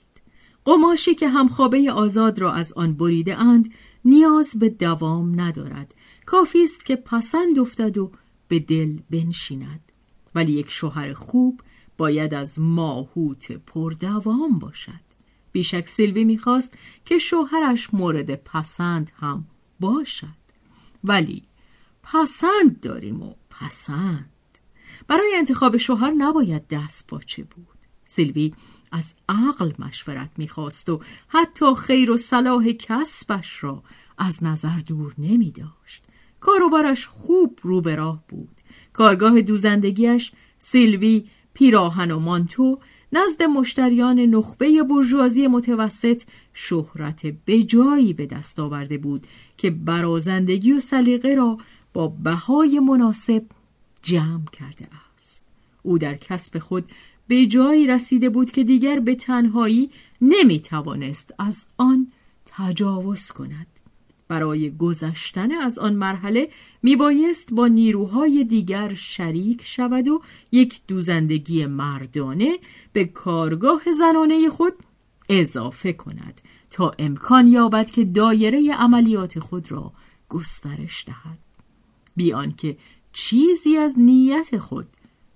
قماشی 0.65 1.15
که 1.15 1.27
همخوابه 1.27 1.91
آزاد 1.91 2.39
را 2.39 2.53
از 2.53 2.73
آن 2.73 2.93
بریده 2.93 3.35
اند 3.35 3.71
نیاز 4.05 4.59
به 4.59 4.69
دوام 4.69 5.41
ندارد. 5.41 5.93
کافی 6.25 6.63
است 6.63 6.85
که 6.85 6.95
پسند 6.95 7.59
افتد 7.59 7.97
و 7.97 8.11
به 8.47 8.59
دل 8.59 8.99
بنشیند. 9.09 9.91
ولی 10.35 10.51
یک 10.51 10.69
شوهر 10.69 11.13
خوب 11.13 11.61
باید 11.97 12.33
از 12.33 12.59
ماهوت 12.59 13.51
پردوام 13.51 14.59
باشد. 14.59 15.05
بیشک 15.51 15.87
سیلوی 15.87 16.23
می‌خواست 16.23 16.77
که 17.05 17.17
شوهرش 17.17 17.93
مورد 17.93 18.35
پسند 18.35 19.11
هم 19.15 19.45
باشد. 19.79 20.45
ولی 21.03 21.43
پسند 22.03 22.79
داریم 22.79 23.23
و 23.23 23.33
پسند. 23.49 24.29
برای 25.07 25.33
انتخاب 25.37 25.77
شوهر 25.77 26.11
نباید 26.11 26.67
دست 26.67 27.07
باچه 27.07 27.43
بود. 27.43 27.77
سیلوی 28.05 28.53
از 28.91 29.13
عقل 29.29 29.71
مشورت 29.79 30.31
می‌خواست 30.37 30.89
و 30.89 31.01
حتی 31.27 31.75
خیر 31.75 32.11
و 32.11 32.17
صلاح 32.17 32.71
کسبش 32.71 33.63
را 33.63 33.83
از 34.17 34.43
نظر 34.43 34.79
دور 34.79 35.13
نمی 35.17 35.51
داشت. 35.51 36.03
کاروبارش 36.39 37.07
خوب 37.07 37.59
رو 37.63 37.81
به 37.81 37.95
راه 37.95 38.23
بود. 38.27 38.61
کارگاه 38.93 39.41
دوزندگیش 39.41 40.31
سیلوی 40.59 41.29
پیراهن 41.55 42.11
و 42.11 42.19
مانتو 42.19 42.79
نزد 43.11 43.43
مشتریان 43.43 44.19
نخبه 44.19 44.83
برجوازی 44.83 45.47
متوسط 45.47 46.23
شهرت 46.53 47.25
بجایی 47.47 48.13
به 48.13 48.25
دست 48.25 48.59
آورده 48.59 48.97
بود 48.97 49.27
که 49.57 49.71
برازندگی 49.71 50.73
و 50.73 50.79
سلیقه 50.79 51.35
را 51.35 51.57
با 51.93 52.07
بهای 52.07 52.79
مناسب 52.79 53.43
جمع 54.01 54.45
کرده 54.51 54.87
است. 55.15 55.45
او 55.83 55.97
در 55.97 56.15
کسب 56.15 56.59
خود 56.59 56.85
به 57.27 57.45
جایی 57.45 57.87
رسیده 57.87 58.29
بود 58.29 58.51
که 58.51 58.63
دیگر 58.63 58.99
به 58.99 59.15
تنهایی 59.15 59.89
نمی 60.21 60.59
توانست 60.59 61.33
از 61.39 61.67
آن 61.77 62.11
تجاوز 62.45 63.31
کند. 63.31 63.67
برای 64.27 64.77
گذشتن 64.77 65.51
از 65.51 65.79
آن 65.79 65.93
مرحله 65.93 66.49
می 66.83 66.95
بایست 66.95 67.53
با 67.53 67.67
نیروهای 67.67 68.43
دیگر 68.43 68.93
شریک 68.93 69.61
شود 69.65 70.07
و 70.07 70.21
یک 70.51 70.81
دوزندگی 70.87 71.65
مردانه 71.65 72.57
به 72.93 73.05
کارگاه 73.05 73.81
زنانه 73.99 74.49
خود 74.49 74.73
اضافه 75.29 75.93
کند 75.93 76.41
تا 76.71 76.91
امکان 76.99 77.47
یابد 77.47 77.91
که 77.91 78.05
دایره 78.05 78.73
عملیات 78.73 79.39
خود 79.39 79.71
را 79.71 79.91
گسترش 80.29 81.05
دهد. 81.07 81.39
بیان 82.15 82.51
که 82.51 82.77
چیزی 83.13 83.77
از 83.77 83.99
نیت 83.99 84.57
خود 84.57 84.87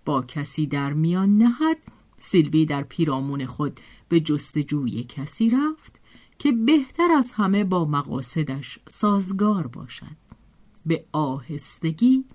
با 0.06 0.22
کسی 0.22 0.68
در 0.68 0.94
میان 0.94 1.38
نهد 1.38 1.78
سیلوی 2.20 2.66
در 2.66 2.84
پیرامون 2.84 3.46
خود 3.46 3.80
به 4.10 4.20
جستجوی 4.20 5.04
کسی 5.04 5.50
رفت. 5.50 5.99
که 6.40 6.52
بهتر 6.52 7.12
از 7.12 7.32
همه 7.32 7.64
با 7.64 7.86
مقاصدش 7.86 8.80
سازگار 8.88 9.68
باشد. 9.68 10.18
به 10.86 11.06
آهستگی 11.12 12.26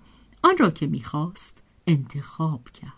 آن 0.43 0.57
را 0.57 0.69
که 0.69 0.87
می‌خواست 0.87 1.63
انتخاب 1.87 2.69
کرد 2.69 2.91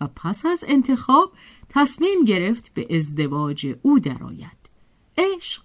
و 0.00 0.06
پس 0.06 0.46
از 0.46 0.64
انتخاب 0.68 1.32
تصمیم 1.68 2.24
گرفت 2.24 2.74
به 2.74 2.96
ازدواج 2.96 3.76
او 3.82 3.98
درآید. 3.98 4.70
عشق 5.18 5.62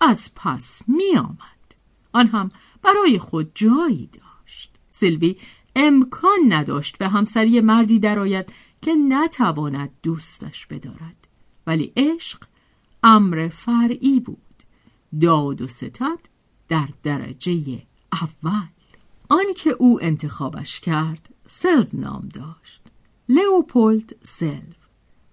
از 0.00 0.34
پس 0.34 0.82
می 0.88 1.16
آمد. 1.16 1.74
آن 2.12 2.26
هم 2.26 2.50
برای 2.82 3.18
خود 3.18 3.50
جایی 3.54 4.10
داشت. 4.12 4.74
سیلوی 4.90 5.36
امکان 5.76 6.38
نداشت 6.48 6.98
به 6.98 7.08
همسری 7.08 7.60
مردی 7.60 7.98
درآید 7.98 8.52
که 8.82 8.94
نتواند 8.94 9.90
دوستش 10.02 10.66
بدارد. 10.66 11.26
ولی 11.66 11.92
عشق 11.96 12.49
امر 13.02 13.48
فرعی 13.48 14.20
بود. 14.20 14.38
داد 15.20 15.62
و 15.62 15.68
ستد 15.68 16.18
در 16.68 16.88
درجه 17.02 17.82
اول. 18.12 18.68
آنکه 19.28 19.70
او 19.70 19.98
انتخابش 20.02 20.80
کرد 20.80 21.28
سلو 21.46 21.86
نام 21.92 22.28
داشت. 22.34 22.82
لئوپولد 23.28 24.16
سلو 24.22 24.80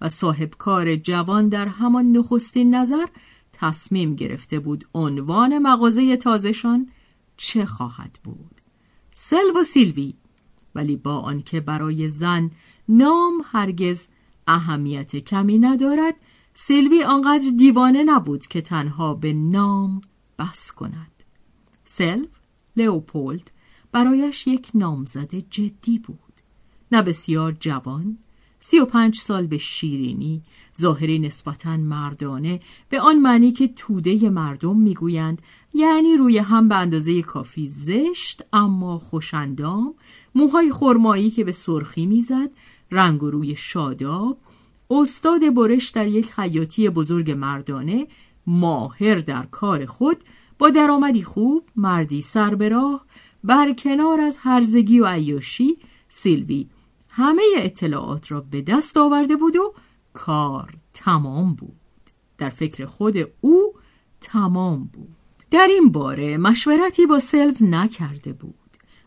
و 0.01 0.09
صاحب 0.09 0.49
کار 0.57 0.95
جوان 0.95 1.49
در 1.49 1.67
همان 1.67 2.11
نخستین 2.11 2.75
نظر 2.75 3.05
تصمیم 3.53 4.15
گرفته 4.15 4.59
بود 4.59 4.85
عنوان 4.93 5.57
مغازه 5.57 6.17
تازهشان 6.17 6.89
چه 7.37 7.65
خواهد 7.65 8.19
بود. 8.23 8.61
سلو 9.13 9.59
و 9.59 9.63
سیلوی 9.63 10.13
ولی 10.75 10.95
با 10.95 11.15
آنکه 11.15 11.59
برای 11.59 12.09
زن 12.09 12.51
نام 12.89 13.33
هرگز 13.45 14.07
اهمیت 14.47 15.15
کمی 15.15 15.59
ندارد 15.59 16.15
سیلوی 16.59 17.03
آنقدر 17.03 17.49
دیوانه 17.57 18.03
نبود 18.03 18.47
که 18.47 18.61
تنها 18.61 19.13
به 19.13 19.33
نام 19.33 20.01
بس 20.39 20.71
کند. 20.71 21.23
سلو 21.85 22.25
لئوپولد 22.77 23.51
برایش 23.91 24.47
یک 24.47 24.69
نامزد 24.73 25.35
جدی 25.35 25.99
بود. 25.99 26.33
نه 26.91 27.01
بسیار 27.01 27.51
جوان 27.59 28.17
سی 28.59 28.79
و 28.79 28.85
پنج 28.85 29.15
سال 29.15 29.47
به 29.47 29.57
شیرینی 29.57 30.41
ظاهری 30.79 31.19
نسبتا 31.19 31.77
مردانه 31.77 32.59
به 32.89 33.01
آن 33.01 33.19
معنی 33.19 33.51
که 33.51 33.67
توده 33.67 34.29
مردم 34.29 34.77
می‌گویند. 34.77 35.41
یعنی 35.73 36.17
روی 36.17 36.37
هم 36.37 36.67
به 36.67 36.75
اندازه 36.75 37.21
کافی 37.21 37.67
زشت 37.67 38.43
اما 38.53 38.99
خوشندام 38.99 39.95
موهای 40.35 40.71
خرمایی 40.71 41.29
که 41.29 41.43
به 41.43 41.51
سرخی 41.51 42.05
می‌زد 42.05 42.49
رنگ 42.91 43.23
و 43.23 43.29
روی 43.29 43.55
شاداب 43.55 44.37
استاد 44.89 45.53
برش 45.53 45.89
در 45.89 46.07
یک 46.07 46.33
خیاطی 46.33 46.89
بزرگ 46.89 47.31
مردانه 47.31 48.07
ماهر 48.47 49.15
در 49.15 49.45
کار 49.45 49.85
خود 49.85 50.17
با 50.59 50.69
درآمدی 50.69 51.23
خوب 51.23 51.63
مردی 51.75 52.21
سر 52.21 52.55
به 52.55 52.69
راه 52.69 53.05
بر 53.43 53.73
کنار 53.73 54.21
از 54.21 54.37
هرزگی 54.41 54.99
و 54.99 55.05
عیاشی 55.05 55.77
سیلوی 56.09 56.67
همه 57.09 57.41
اطلاعات 57.57 58.31
را 58.31 58.41
به 58.41 58.61
دست 58.61 58.97
آورده 58.97 59.35
بود 59.35 59.55
و 59.55 59.73
کار 60.13 60.73
تمام 60.93 61.53
بود. 61.53 61.77
در 62.37 62.49
فکر 62.49 62.85
خود 62.85 63.17
او 63.41 63.73
تمام 64.21 64.89
بود. 64.93 65.15
در 65.51 65.67
این 65.69 65.91
باره 65.91 66.37
مشورتی 66.37 67.05
با 67.05 67.19
سلو 67.19 67.53
نکرده 67.61 68.33
بود 68.33 68.55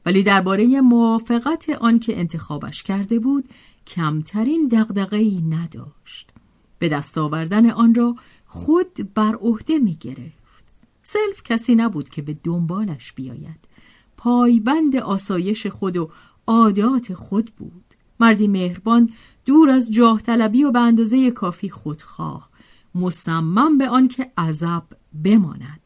ولی 0.07 0.23
درباره 0.23 0.81
موافقت 0.81 1.71
آنکه 1.71 2.19
انتخابش 2.19 2.83
کرده 2.83 3.19
بود 3.19 3.49
کمترین 3.95 4.69
دغدغه‌ای 4.69 5.43
نداشت. 5.43 6.31
به 6.79 6.89
دست 6.89 7.19
آوردن 7.19 7.71
آن 7.71 7.95
را 7.95 8.17
خود 8.47 9.15
بر 9.15 9.35
عهده 9.35 9.79
می 9.79 9.95
گرفت 10.01 10.65
سلف 11.03 11.43
کسی 11.45 11.75
نبود 11.75 12.09
که 12.09 12.23
به 12.23 12.37
دنبالش 12.45 13.13
بیاید. 13.13 13.69
پایبند 14.17 14.97
آسایش 14.97 15.67
خود 15.67 15.97
و 15.97 16.11
عادات 16.47 17.15
خود 17.15 17.53
بود. 17.57 17.85
مردی 18.21 18.49
مهربان 18.49 19.11
دور 19.45 19.71
از 19.71 19.93
جاه 19.93 20.23
طلبی 20.23 20.65
و 20.65 20.71
به 20.71 20.81
اندازه 20.81 21.31
کافی 21.31 21.71
خودخواه 21.71 22.51
مصمم 22.95 23.79
به 23.79 23.89
آنکه 23.89 24.33
عذب 24.39 24.83
بماند. 25.25 25.81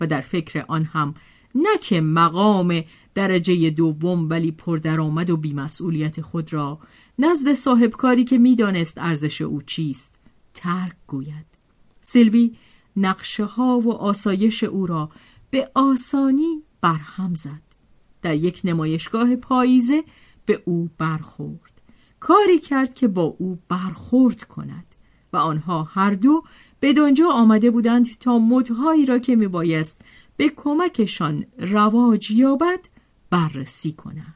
و 0.00 0.06
در 0.06 0.20
فکر 0.20 0.64
آن 0.68 0.84
هم 0.84 1.14
نه 1.54 1.78
که 1.82 2.00
مقام 2.00 2.84
درجه 3.14 3.70
دوم 3.70 4.28
ولی 4.28 4.50
پردرآمد 4.50 5.30
و 5.30 5.36
بیمسئولیت 5.36 6.20
خود 6.20 6.52
را 6.52 6.78
نزد 7.18 7.52
صاحبکاری 7.52 8.24
که 8.24 8.38
می‌دانست 8.38 8.98
ارزش 8.98 9.42
او 9.42 9.62
چیست. 9.62 10.14
ترک 10.54 10.96
گوید. 11.06 11.46
سیلوی 12.00 12.56
نقشه 12.96 13.44
ها 13.44 13.80
و 13.80 13.92
آسایش 13.92 14.64
او 14.64 14.86
را 14.86 15.10
به 15.50 15.70
آسانی 15.74 16.62
برهم 16.80 17.34
زد. 17.34 17.62
در 18.22 18.34
یک 18.34 18.60
نمایشگاه 18.64 19.36
پاییزه 19.36 20.04
به 20.46 20.62
او 20.64 20.90
برخورد. 20.98 21.82
کاری 22.20 22.58
کرد 22.58 22.94
که 22.94 23.08
با 23.08 23.22
او 23.22 23.58
برخورد 23.68 24.44
کند 24.44 24.86
و 25.32 25.36
آنها 25.36 25.82
هر 25.82 26.10
دو 26.10 26.42
به 26.80 26.92
دنجا 26.92 27.28
آمده 27.30 27.70
بودند 27.70 28.18
تا 28.18 28.38
مدهایی 28.38 29.06
را 29.06 29.18
که 29.18 29.36
میبایست 29.36 30.00
به 30.36 30.48
کمکشان 30.56 31.46
رواج 31.58 32.30
یابد 32.30 32.80
بررسی 33.30 33.92
کنند. 33.92 34.34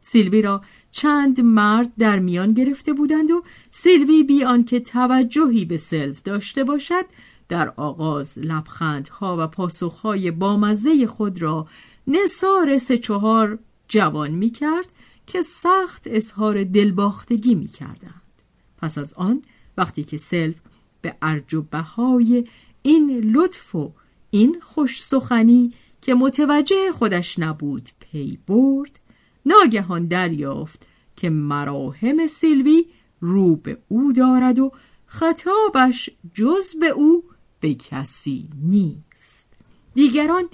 سیلوی 0.00 0.42
را 0.42 0.62
چند 0.94 1.40
مرد 1.40 1.92
در 1.98 2.18
میان 2.18 2.52
گرفته 2.52 2.92
بودند 2.92 3.30
و 3.30 3.42
سیلوی 3.70 4.22
بی 4.22 4.44
آنکه 4.44 4.80
توجهی 4.80 5.64
به 5.64 5.76
سلف 5.76 6.22
داشته 6.22 6.64
باشد 6.64 7.04
در 7.48 7.72
آغاز 7.76 8.38
لبخندها 8.38 9.36
و 9.40 9.46
پاسخهای 9.46 10.30
بامزه 10.30 11.06
خود 11.06 11.42
را 11.42 11.66
نثار 12.06 12.78
سه 12.78 12.98
چهار 12.98 13.58
جوان 13.88 14.30
می 14.30 14.50
کرد 14.50 14.86
که 15.26 15.42
سخت 15.42 16.02
اظهار 16.06 16.64
دلباختگی 16.64 17.54
می 17.54 17.68
کردند. 17.68 18.42
پس 18.78 18.98
از 18.98 19.14
آن 19.14 19.42
وقتی 19.76 20.04
که 20.04 20.16
سلف 20.16 20.60
به 21.02 21.14
ارج 21.22 21.54
و 21.54 21.62
بهای 21.62 22.44
این 22.82 23.18
لطف 23.18 23.74
و 23.74 23.92
این 24.30 24.60
خوش 24.60 25.02
سخنی 25.02 25.72
که 26.02 26.14
متوجه 26.14 26.92
خودش 26.92 27.38
نبود 27.38 27.88
پی 28.00 28.38
برد 28.46 29.00
ناگهان 29.46 30.06
دریافت 30.06 30.86
که 31.16 31.30
مراهم 31.30 32.26
سیلوی 32.26 32.84
رو 33.20 33.56
به 33.56 33.78
او 33.88 34.12
دارد 34.12 34.58
و 34.58 34.72
خطابش 35.06 36.10
جز 36.34 36.76
به 36.80 36.88
او 36.88 37.24
به 37.60 37.74
کسی 37.74 38.48
نیست. 38.62 39.48
دیگران 39.94 40.48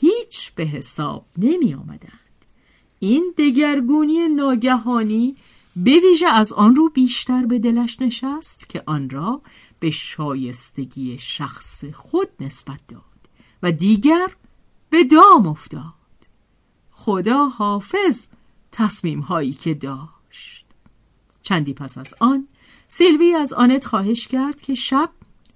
هیچ 0.00 0.52
به 0.52 0.64
حساب 0.64 1.26
نمی 1.38 1.74
آمدند. 1.74 2.10
این 2.98 3.34
دگرگونی 3.38 4.28
ناگهانی 4.28 5.36
به 5.76 6.00
ویژه 6.00 6.28
از 6.28 6.52
آن 6.52 6.76
رو 6.76 6.88
بیشتر 6.88 7.46
به 7.46 7.58
دلش 7.58 8.00
نشست 8.00 8.68
که 8.68 8.82
آن 8.86 9.10
را 9.10 9.42
به 9.80 9.90
شایستگی 9.90 11.18
شخص 11.18 11.84
خود 11.84 12.28
نسبت 12.40 12.80
داد 12.88 13.02
و 13.62 13.72
دیگر 13.72 14.28
به 14.90 15.04
دام 15.04 15.46
افتاد. 15.46 15.99
خدا 17.04 17.48
حافظ 17.48 18.26
تصمیم 18.72 19.20
هایی 19.20 19.52
که 19.52 19.74
داشت 19.74 20.66
چندی 21.42 21.74
پس 21.74 21.98
از 21.98 22.14
آن 22.20 22.48
سیلوی 22.88 23.34
از 23.34 23.52
آنت 23.52 23.84
خواهش 23.84 24.26
کرد 24.26 24.60
که 24.60 24.74
شب 24.74 25.10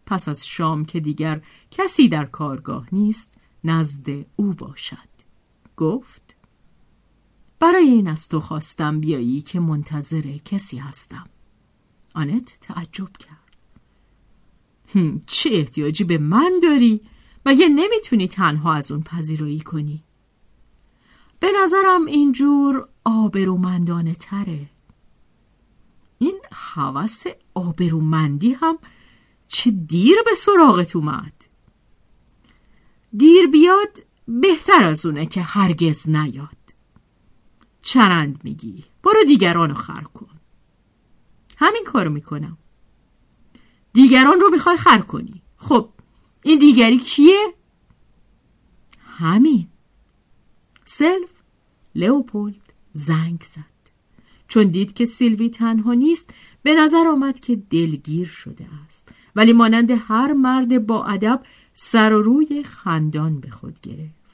پس 0.06 0.28
از 0.28 0.46
شام 0.46 0.84
که 0.84 1.00
دیگر 1.00 1.40
کسی 1.70 2.08
در 2.08 2.24
کارگاه 2.24 2.86
نیست 2.92 3.30
نزد 3.64 4.08
او 4.36 4.52
باشد 4.52 4.96
گفت 5.76 6.36
برای 7.60 7.84
این 7.84 8.08
از 8.08 8.28
تو 8.28 8.40
خواستم 8.40 9.00
بیایی 9.00 9.42
که 9.42 9.60
منتظر 9.60 10.38
کسی 10.44 10.76
هستم 10.76 11.26
آنت 12.14 12.58
تعجب 12.60 13.10
کرد 13.16 13.56
چه 15.26 15.50
احتیاجی 15.52 16.04
به 16.04 16.18
من 16.18 16.52
داری؟ 16.62 17.00
مگه 17.46 17.68
نمی‌تونی 17.68 18.28
تنها 18.28 18.74
از 18.74 18.92
اون 18.92 19.02
پذیرایی 19.02 19.60
کنی؟ 19.60 20.04
به 21.44 21.52
نظرم 21.62 22.06
اینجور 22.06 22.88
آبرومندانه 23.04 24.14
تره. 24.14 24.70
این 26.18 26.40
حوث 26.52 27.26
آبرومندی 27.54 28.52
هم 28.52 28.78
چه 29.48 29.70
دیر 29.70 30.16
به 30.24 30.34
سراغت 30.34 30.96
اومد. 30.96 31.32
دیر 33.16 33.46
بیاد 33.46 34.02
بهتر 34.28 34.84
از 34.84 35.06
اونه 35.06 35.26
که 35.26 35.42
هرگز 35.42 36.08
نیاد. 36.08 36.74
چرند 37.82 38.40
میگی. 38.44 38.84
برو 39.02 39.24
دیگرانو 39.26 39.74
خر 39.74 40.02
کن. 40.02 40.40
همین 41.56 41.84
کارو 41.86 42.10
می‌کنم. 42.10 42.58
دیگران 43.92 44.40
رو 44.40 44.50
می‌خوای 44.52 44.76
خر 44.76 44.98
کنی. 44.98 45.42
خب 45.56 45.88
این 46.42 46.58
دیگری 46.58 46.98
کیه؟ 46.98 47.54
همین. 49.18 49.68
سلف. 50.84 51.33
لئوپولد 51.94 52.72
زنگ 52.92 53.42
زد. 53.54 53.74
چون 54.48 54.70
دید 54.70 54.92
که 54.92 55.04
سیلوی 55.04 55.48
تنها 55.50 55.94
نیست 55.94 56.34
به 56.62 56.74
نظر 56.74 57.06
آمد 57.08 57.40
که 57.40 57.56
دلگیر 57.56 58.26
شده 58.26 58.66
است. 58.86 59.08
ولی 59.36 59.52
مانند 59.52 59.90
هر 59.90 60.32
مرد 60.32 60.86
با 60.86 61.04
ادب 61.04 61.42
سر 61.74 62.12
و 62.12 62.22
روی 62.22 62.62
خندان 62.62 63.40
به 63.40 63.50
خود 63.50 63.80
گرفت. 63.80 64.24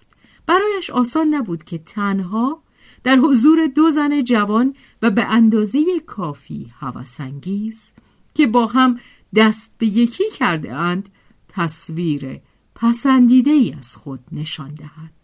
برایش 0.46 0.90
آسان 0.90 1.34
نبود 1.34 1.64
که 1.64 1.78
تنها 1.78 2.62
در 3.04 3.16
حضور 3.16 3.66
دو 3.66 3.90
زن 3.90 4.24
جوان 4.24 4.74
و 5.02 5.10
به 5.10 5.24
اندازه 5.24 6.00
کافی 6.06 6.72
هوسانگیز 6.78 7.92
که 8.34 8.46
با 8.46 8.66
هم 8.66 9.00
دست 9.36 9.74
به 9.78 9.86
یکی 9.86 10.30
کرده 10.30 10.74
اند 10.74 11.08
تصویر 11.48 12.40
پسندیده 12.74 13.50
ای 13.50 13.72
از 13.78 13.96
خود 13.96 14.20
نشان 14.32 14.74
دهد. 14.74 15.19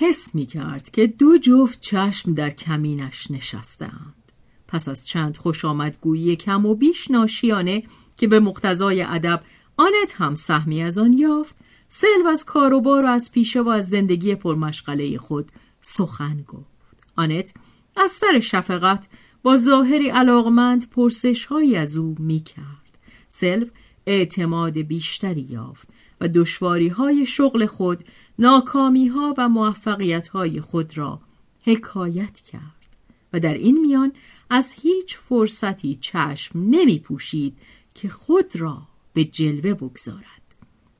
حس 0.00 0.34
می 0.34 0.46
کرد 0.46 0.90
که 0.90 1.06
دو 1.06 1.38
جفت 1.38 1.80
چشم 1.80 2.34
در 2.34 2.50
کمینش 2.50 3.30
نشستند. 3.30 4.32
پس 4.68 4.88
از 4.88 5.06
چند 5.06 5.36
خوش 5.36 5.64
آمدگویی 5.64 6.36
کم 6.36 6.66
و 6.66 6.74
بیش 6.74 7.10
ناشیانه 7.10 7.82
که 8.16 8.26
به 8.26 8.40
مقتضای 8.40 9.02
ادب 9.02 9.42
آنت 9.76 10.12
هم 10.14 10.34
سهمی 10.34 10.82
از 10.82 10.98
آن 10.98 11.12
یافت 11.12 11.56
سلو 11.88 12.26
از 12.26 12.44
کاروبار 12.44 13.04
و 13.04 13.08
از 13.08 13.32
پیشه 13.32 13.60
و 13.60 13.68
از 13.68 13.88
زندگی 13.88 14.34
پرمشغله 14.34 15.18
خود 15.18 15.52
سخن 15.80 16.42
گفت. 16.42 17.04
آنت 17.16 17.54
از 17.96 18.10
سر 18.10 18.40
شفقت 18.40 19.08
با 19.42 19.56
ظاهری 19.56 20.08
علاقمند 20.08 20.90
پرسش 20.90 21.44
های 21.44 21.76
از 21.76 21.96
او 21.96 22.14
می 22.18 22.40
کرد. 22.40 22.98
سلو 23.28 23.66
اعتماد 24.06 24.78
بیشتری 24.78 25.46
یافت 25.50 25.88
و 26.20 26.28
دشواری 26.28 26.88
های 26.88 27.26
شغل 27.26 27.66
خود 27.66 28.04
ناکامی 28.40 29.06
ها 29.06 29.34
و 29.38 29.48
موفقیت 29.48 30.28
های 30.28 30.60
خود 30.60 30.98
را 30.98 31.20
حکایت 31.62 32.40
کرد 32.40 32.86
و 33.32 33.40
در 33.40 33.54
این 33.54 33.80
میان 33.80 34.12
از 34.50 34.72
هیچ 34.72 35.18
فرصتی 35.18 35.98
چشم 36.00 36.58
نمی 36.58 36.98
پوشید 36.98 37.56
که 37.94 38.08
خود 38.08 38.56
را 38.56 38.82
به 39.12 39.24
جلوه 39.24 39.74
بگذارد. 39.74 40.54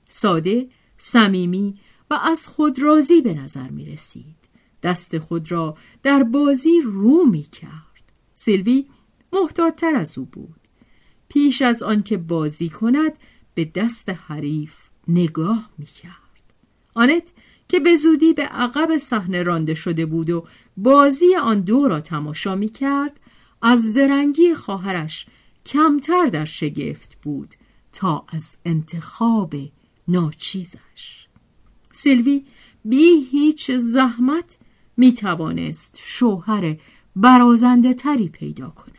ساده، 0.08 0.68
صمیمی 0.98 1.78
و 2.10 2.14
از 2.14 2.48
خود 2.48 2.78
راضی 2.78 3.20
به 3.20 3.34
نظر 3.34 3.68
می 3.68 3.84
رسید 3.84 4.36
دست 4.82 5.18
خود 5.18 5.52
را 5.52 5.76
در 6.02 6.22
بازی 6.22 6.80
رو 6.84 7.24
می 7.24 7.42
کرد 7.42 8.02
سیلوی 8.34 8.86
محتاطتر 9.32 9.96
از 9.96 10.18
او 10.18 10.24
بود. 10.24 10.60
پیش 11.28 11.62
از 11.62 11.82
آنکه 11.82 12.16
بازی 12.16 12.68
کند 12.68 13.12
به 13.54 13.64
دست 13.64 14.08
حریف 14.08 14.74
نگاه 15.08 15.70
می 15.78 15.86
کرد 15.86 16.29
آنت 16.94 17.22
که 17.68 17.80
به 17.80 17.96
زودی 17.96 18.32
به 18.32 18.42
عقب 18.42 18.96
صحنه 18.96 19.42
رانده 19.42 19.74
شده 19.74 20.06
بود 20.06 20.30
و 20.30 20.46
بازی 20.76 21.36
آن 21.36 21.60
دو 21.60 21.88
را 21.88 22.00
تماشا 22.00 22.54
می 22.54 22.68
کرد 22.68 23.20
از 23.62 23.94
درنگی 23.94 24.54
خواهرش 24.54 25.26
کمتر 25.66 26.26
در 26.26 26.44
شگفت 26.44 27.16
بود 27.22 27.54
تا 27.92 28.24
از 28.28 28.56
انتخاب 28.64 29.54
ناچیزش. 30.08 31.26
سیلوی 31.92 32.44
بی 32.84 33.28
هیچ 33.30 33.70
زحمت 33.70 34.58
می 34.96 35.12
توانست 35.12 35.98
شوهر 36.04 36.76
برازنده 37.16 37.94
تری 37.94 38.28
پیدا 38.28 38.70
کند. 38.70 38.96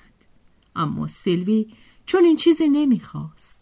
اما 0.75 1.08
سیلوی 1.08 1.67
چون 2.06 2.23
این 2.23 2.36
چیزی 2.36 2.69
نمی‌خواست. 2.69 3.61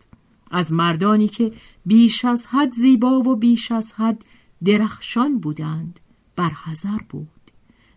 از 0.52 0.74
مردانی 0.74 1.28
که 1.28 1.54
بیش 1.86 2.26
از 2.26 2.48
حد 2.48 2.72
زیبا 2.72 3.20
و 3.20 3.36
بیش 3.36 3.72
از 3.72 3.94
حد 3.94 4.26
درخشان 4.64 5.40
بودند 5.40 6.00
برحذر 6.36 6.98
بود. 7.10 7.28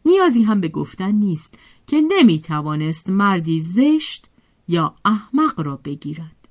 نیازی 0.05 0.43
هم 0.43 0.61
به 0.61 0.69
گفتن 0.69 1.13
نیست 1.13 1.59
که 1.87 2.01
نمی 2.01 2.41
توانست 2.41 3.11
مردی 3.11 3.61
زشت 3.61 4.31
یا 4.69 4.95
احمق 5.05 5.61
را 5.61 5.77
بگیرد. 5.77 6.49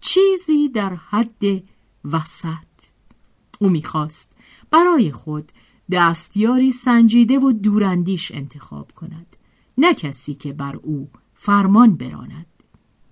چیزی 0.00 0.68
در 0.68 0.94
حد 0.94 1.62
وسط. 2.04 2.90
او 3.58 3.68
می‌خواست 3.68 4.32
برای 4.70 5.12
خود 5.12 5.52
دستیاری 5.90 6.70
سنجیده 6.70 7.38
و 7.38 7.52
دوراندیش 7.52 8.32
انتخاب 8.32 8.92
کند 8.92 9.36
نه 9.78 9.94
کسی 9.94 10.34
که 10.34 10.52
بر 10.52 10.76
او 10.76 11.10
فرمان 11.34 11.96
براند. 11.96 12.46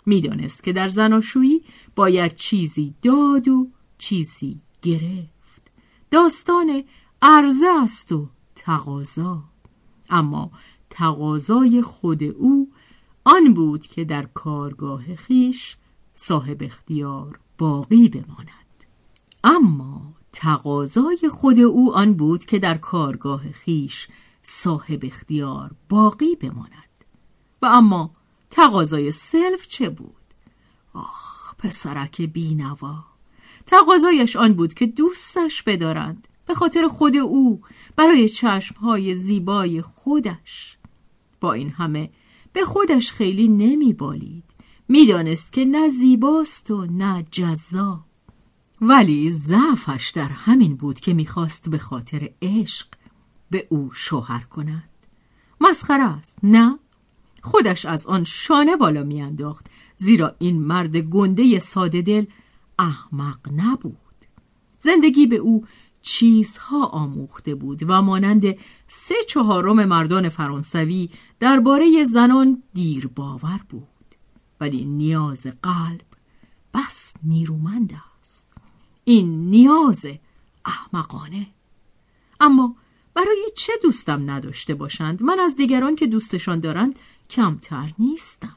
می‌دانست 0.06 0.64
که 0.64 0.72
در 0.72 0.88
زناشویی 0.88 1.62
باید 1.96 2.34
چیزی 2.34 2.94
داد 3.02 3.48
و 3.48 3.68
چیزی 3.98 4.60
گرفت. 4.82 5.72
داستان 6.10 6.84
عرضه 7.22 7.66
است 7.82 8.12
و 8.12 8.28
تقاضا. 8.54 9.44
اما 10.10 10.50
تقاضای 10.90 11.82
خود 11.82 12.22
او 12.22 12.72
آن 13.24 13.54
بود 13.54 13.86
که 13.86 14.04
در 14.04 14.22
کارگاه 14.22 15.16
خیش 15.16 15.76
صاحب 16.14 16.62
اختیار 16.62 17.40
باقی 17.58 18.08
بماند. 18.08 18.84
اما 19.44 20.14
تقاضای 20.32 21.28
خود 21.30 21.60
او 21.60 21.94
آن 21.94 22.14
بود 22.14 22.44
که 22.44 22.58
در 22.58 22.78
کارگاه 22.78 23.52
خیش 23.52 24.08
صاحب 24.42 25.00
اختیار 25.02 25.70
باقی 25.88 26.36
بماند. 26.36 27.04
و 27.62 27.66
اما 27.66 28.10
تقاضای 28.52 29.12
سلف 29.12 29.68
چه 29.68 29.90
بود؟ 29.90 30.14
آخ 30.94 31.54
پسرک 31.54 32.22
بینوا. 32.22 33.04
تقاضایش 33.66 34.36
آن 34.36 34.52
بود 34.52 34.74
که 34.74 34.86
دوستش 34.86 35.62
بدارند 35.62 36.28
به 36.46 36.54
خاطر 36.54 36.88
خود 36.88 37.16
او 37.16 37.62
برای 37.96 38.28
چشمهای 38.28 39.16
زیبای 39.16 39.82
خودش. 39.82 40.78
با 41.40 41.52
این 41.52 41.70
همه 41.70 42.10
به 42.52 42.64
خودش 42.64 43.12
خیلی 43.12 43.48
نمی 43.48 43.92
بالید 43.92 44.44
می‌دانست 44.88 45.52
که 45.52 45.64
نه 45.64 45.88
زیباست 45.88 46.70
و 46.70 46.86
نه 46.86 47.26
جذاب. 47.30 48.04
ولی 48.80 49.30
ضعفش 49.30 50.12
در 50.14 50.28
همین 50.28 50.76
بود 50.76 51.00
که 51.00 51.14
می‌خواست 51.14 51.70
به 51.70 51.78
خاطر 51.78 52.30
عشق 52.42 52.86
به 53.50 53.66
او 53.70 53.90
شوهر 53.92 54.44
کند. 54.44 54.90
مسخره 55.60 56.04
است 56.04 56.38
نه؟ 56.42 56.78
خودش 57.42 57.84
از 57.86 58.06
آن 58.06 58.24
شانه 58.24 58.76
بالا 58.76 59.02
میانداخت 59.02 59.66
زیرا 59.96 60.36
این 60.38 60.62
مرد 60.62 60.96
گنده 60.96 61.58
ساده 61.58 62.02
دل 62.02 62.24
احمق 62.78 63.38
نبود. 63.56 63.96
زندگی 64.78 65.26
به 65.26 65.36
او 65.36 65.64
چیزها 66.02 66.86
آموخته 66.86 67.54
بود 67.54 67.82
و 67.88 68.02
مانند 68.02 68.44
سه 68.86 69.14
چهارم 69.28 69.84
مردان 69.84 70.28
فرانسوی 70.28 71.10
درباره 71.40 72.04
زنان 72.04 72.62
دیر 72.74 73.06
باور 73.06 73.60
بود. 73.68 73.82
ولی 74.60 74.84
نیاز 74.84 75.46
قلب 75.62 76.00
بس 76.74 77.14
نیرومند 77.22 77.92
است. 78.20 78.48
این 79.04 79.50
نیاز 79.50 80.06
احمقانه. 80.64 81.46
اما 82.40 82.76
برای 83.14 83.50
چه 83.56 83.72
دوستم 83.82 84.30
نداشته 84.30 84.74
باشند؟ 84.74 85.22
من 85.22 85.40
از 85.40 85.56
دیگران 85.56 85.96
که 85.96 86.06
دوستشان 86.06 86.60
دارند 86.60 86.98
کمتر 87.32 87.92
نیستم. 87.98 88.56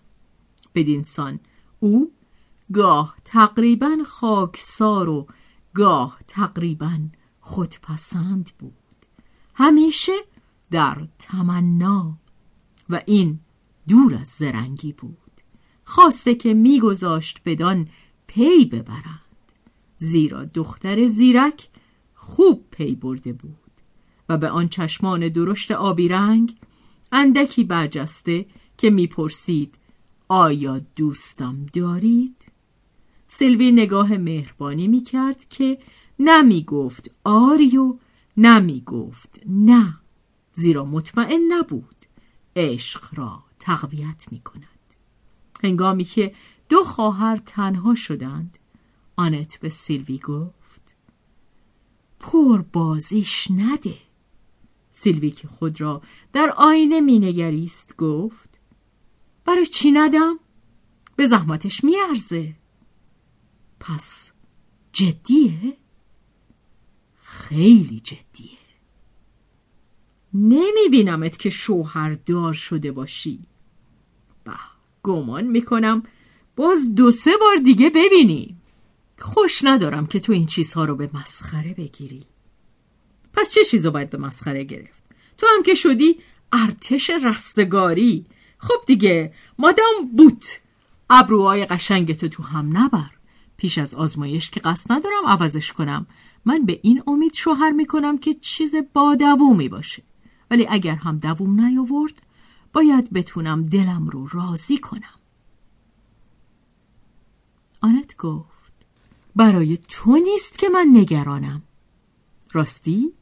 بدینسان 0.75 1.39
او 1.79 2.11
گاه 2.73 3.15
تقریبا 3.23 3.97
خاکسار 4.05 5.09
و 5.09 5.27
گاه 5.73 6.19
تقریبا 6.27 6.99
خودپسند 7.39 8.51
بود. 8.59 8.73
همیشه 9.53 10.11
در 10.71 11.07
تمنا 11.19 12.17
و 12.89 13.01
این 13.05 13.39
دور 13.87 14.15
از 14.15 14.27
زرنگی 14.27 14.93
بود. 14.93 15.17
خاصه 15.83 16.35
که 16.35 16.53
میگذاشت 16.53 17.41
بدان 17.45 17.87
پی 18.27 18.65
ببرند. 18.65 19.21
زیرا 19.97 20.45
دختر 20.45 21.07
زیرک 21.07 21.69
خوب 22.13 22.65
پی 22.71 22.95
برده 22.95 23.33
بود 23.33 23.55
و 24.29 24.37
به 24.37 24.49
آن 24.49 24.67
چشمان 24.67 25.29
درشت 25.29 25.71
آبی 25.71 26.07
رنگ 26.07 26.55
اندکی 27.11 27.63
برجسته 27.63 28.45
که 28.77 28.89
می‌پرسید 28.89 29.75
آیا 30.27 30.81
دوستم 30.95 31.65
دارید؟ 31.73 32.45
سلوی 33.27 33.71
نگاه 33.71 34.17
مهربانی 34.17 34.87
می‌کرد 34.87 35.49
که 35.49 35.77
نمی 36.19 36.63
گفت 36.63 37.11
آری 37.23 37.77
و 37.77 37.97
گفت 38.85 39.41
نه 39.45 39.97
زیرا 40.53 40.85
مطمئن 40.85 41.39
نبود 41.49 41.95
عشق 42.55 43.03
را 43.13 43.43
تقویت 43.59 44.25
می 44.31 44.39
کند 44.39 44.65
هنگامی 45.63 46.03
که 46.03 46.35
دو 46.69 46.83
خواهر 46.83 47.37
تنها 47.45 47.95
شدند 47.95 48.59
آنت 49.15 49.59
به 49.59 49.69
سیلوی 49.69 50.17
گفت 50.17 50.95
پر 52.19 52.61
بازیش 52.61 53.47
نده 53.51 53.97
سیلوی 54.91 55.31
که 55.31 55.47
خود 55.47 55.81
را 55.81 56.01
در 56.33 56.53
آینه 56.57 57.01
مینگریست 57.01 57.97
گفت 57.97 58.54
برای 59.45 59.65
چی 59.65 59.91
ندم؟ 59.91 60.39
به 61.15 61.25
زحمتش 61.25 61.83
میارزه. 61.83 62.55
پس 63.79 64.31
جدیه؟ 64.93 65.77
خیلی 67.23 67.99
جدیه. 67.99 68.57
نمی 70.33 70.89
بینمت 70.91 71.37
که 71.37 71.49
شوهردار 71.49 72.53
شده 72.53 72.91
باشی. 72.91 73.39
به 74.43 74.53
گمان 75.03 75.43
می‌کنم 75.43 76.03
باز 76.55 76.95
دو 76.95 77.11
سه 77.11 77.31
بار 77.41 77.55
دیگه 77.55 77.89
ببینی. 77.89 78.57
خوش 79.19 79.63
ندارم 79.63 80.07
که 80.07 80.19
تو 80.19 80.31
این 80.31 80.45
چیزها 80.45 80.85
رو 80.85 80.95
به 80.95 81.09
مسخره 81.13 81.73
بگیری. 81.73 82.25
پس 83.33 83.53
چه 83.53 83.65
چیزو 83.65 83.91
باید 83.91 84.09
به 84.09 84.17
مسخره 84.17 84.63
گرفت؟ 84.63 85.03
تو 85.37 85.47
هم 85.55 85.63
که 85.63 85.73
شدی 85.73 86.19
ارتش 86.51 87.09
رستگاری. 87.09 88.25
خب 88.57 88.85
دیگه 88.87 89.33
مادام 89.59 90.15
بوت. 90.17 90.61
ابروهای 91.09 91.65
قشنگتو 91.65 92.27
تو 92.27 92.43
هم 92.43 92.77
نبر. 92.77 93.09
پیش 93.57 93.77
از 93.77 93.95
آزمایش 93.95 94.49
که 94.49 94.59
قصد 94.59 94.91
ندارم 94.91 95.27
عوضش 95.27 95.73
کنم. 95.73 96.07
من 96.45 96.65
به 96.65 96.79
این 96.83 97.03
امید 97.07 97.33
شوهر 97.33 97.71
می‌کنم 97.71 98.17
که 98.17 98.33
چیز 98.33 98.75
با 98.93 99.15
دوومی 99.15 99.69
باشه. 99.69 100.03
ولی 100.51 100.67
اگر 100.69 100.95
هم 100.95 101.17
دووم 101.17 101.59
نیاورد 101.61 102.21
باید 102.73 103.13
بتونم 103.13 103.63
دلم 103.63 104.07
رو 104.07 104.27
راضی 104.27 104.77
کنم. 104.77 105.19
آنت 107.81 108.17
گفت 108.17 108.73
برای 109.35 109.77
تو 109.87 110.15
نیست 110.17 110.59
که 110.59 110.69
من 110.69 110.87
نگرانم. 110.93 111.61
راستی؟ 112.51 113.13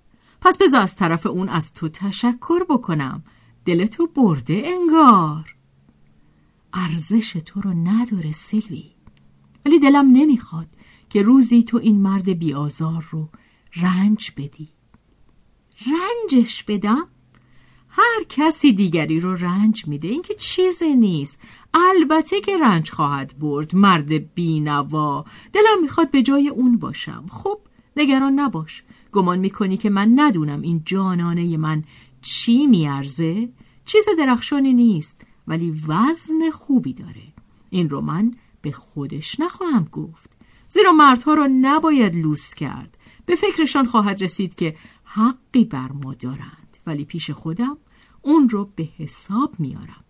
پس 0.42 0.58
بذار 0.58 0.82
از 0.82 0.96
طرف 0.96 1.26
اون 1.26 1.50
از 1.50 1.74
تو 1.74 1.90
تشکر 1.90 2.64
بکنم. 2.70 3.24
دلتو 3.66 4.08
برده 4.08 4.64
انگار. 4.66 5.56
ارزش 6.74 7.32
تو 7.46 7.62
رو 7.62 7.74
نداره 7.74 8.32
سیلوی 8.32 8.92
ولی 9.66 9.80
دلم 9.80 10.12
نمی‌خواد 10.12 10.68
که 11.10 11.22
روزی 11.22 11.64
تو 11.64 11.78
این 11.78 12.02
مرد 12.02 12.30
بیازار 12.30 13.08
رو 13.12 13.30
رنج 13.76 14.32
بدی. 14.38 14.70
رنجش 15.88 16.64
بدم؟ 16.64 17.08
هر 17.90 18.24
کسی 18.30 18.74
دیگری 18.74 19.20
رو 19.20 19.36
رنج 19.36 19.88
میده 19.88 20.08
این 20.08 20.22
که 20.22 20.34
چیزی 20.34 20.96
نیست. 20.96 21.40
البته 21.74 22.42
که 22.42 22.58
رنج 22.58 22.92
خواهد 22.92 23.40
برد 23.40 23.76
مرد 23.76 24.34
بینوا. 24.34 25.26
دلم 25.54 25.82
می‌خواد 25.82 26.12
به 26.12 26.22
جای 26.22 26.50
اون 26.50 26.78
باشم. 26.78 27.26
خب 27.30 27.60
نگران 27.98 28.40
نباش. 28.40 28.84
گمان 29.12 29.40
می‌کنی 29.40 29.78
که 29.78 29.90
من 29.90 30.12
ندونم 30.16 30.62
این 30.62 30.82
جانانه 30.86 31.58
من 31.58 31.84
چی 32.24 32.68
میارزه؟ 32.68 33.50
چیز 33.86 34.06
درخشانی 34.18 34.74
نیست 34.74 35.22
ولی 35.48 35.82
وزن 35.88 36.50
خوبی 36.52 36.94
داره. 36.94 37.34
این 37.70 37.90
رو 37.90 38.02
من 38.02 38.34
به 38.62 38.72
خودش 38.72 39.40
نخواهم 39.40 39.84
گفت. 39.92 40.30
زیرا 40.68 40.92
مردها 40.92 41.34
را 41.34 41.48
نباید 41.62 42.16
لوس 42.16 42.54
کرد. 42.54 42.98
به 43.26 43.36
فکرشان 43.36 43.86
خواهد 43.86 44.24
رسید 44.24 44.56
که 44.56 44.76
حقی 45.04 45.66
بر 45.66 45.92
ما 45.92 46.14
دارند. 46.14 46.78
ولی 46.88 47.06
پیش 47.06 47.32
خودم 47.32 47.78
اون 48.22 48.50
رو 48.50 48.70
به 48.76 48.90
حساب 48.98 49.60
میارم. 49.60 50.04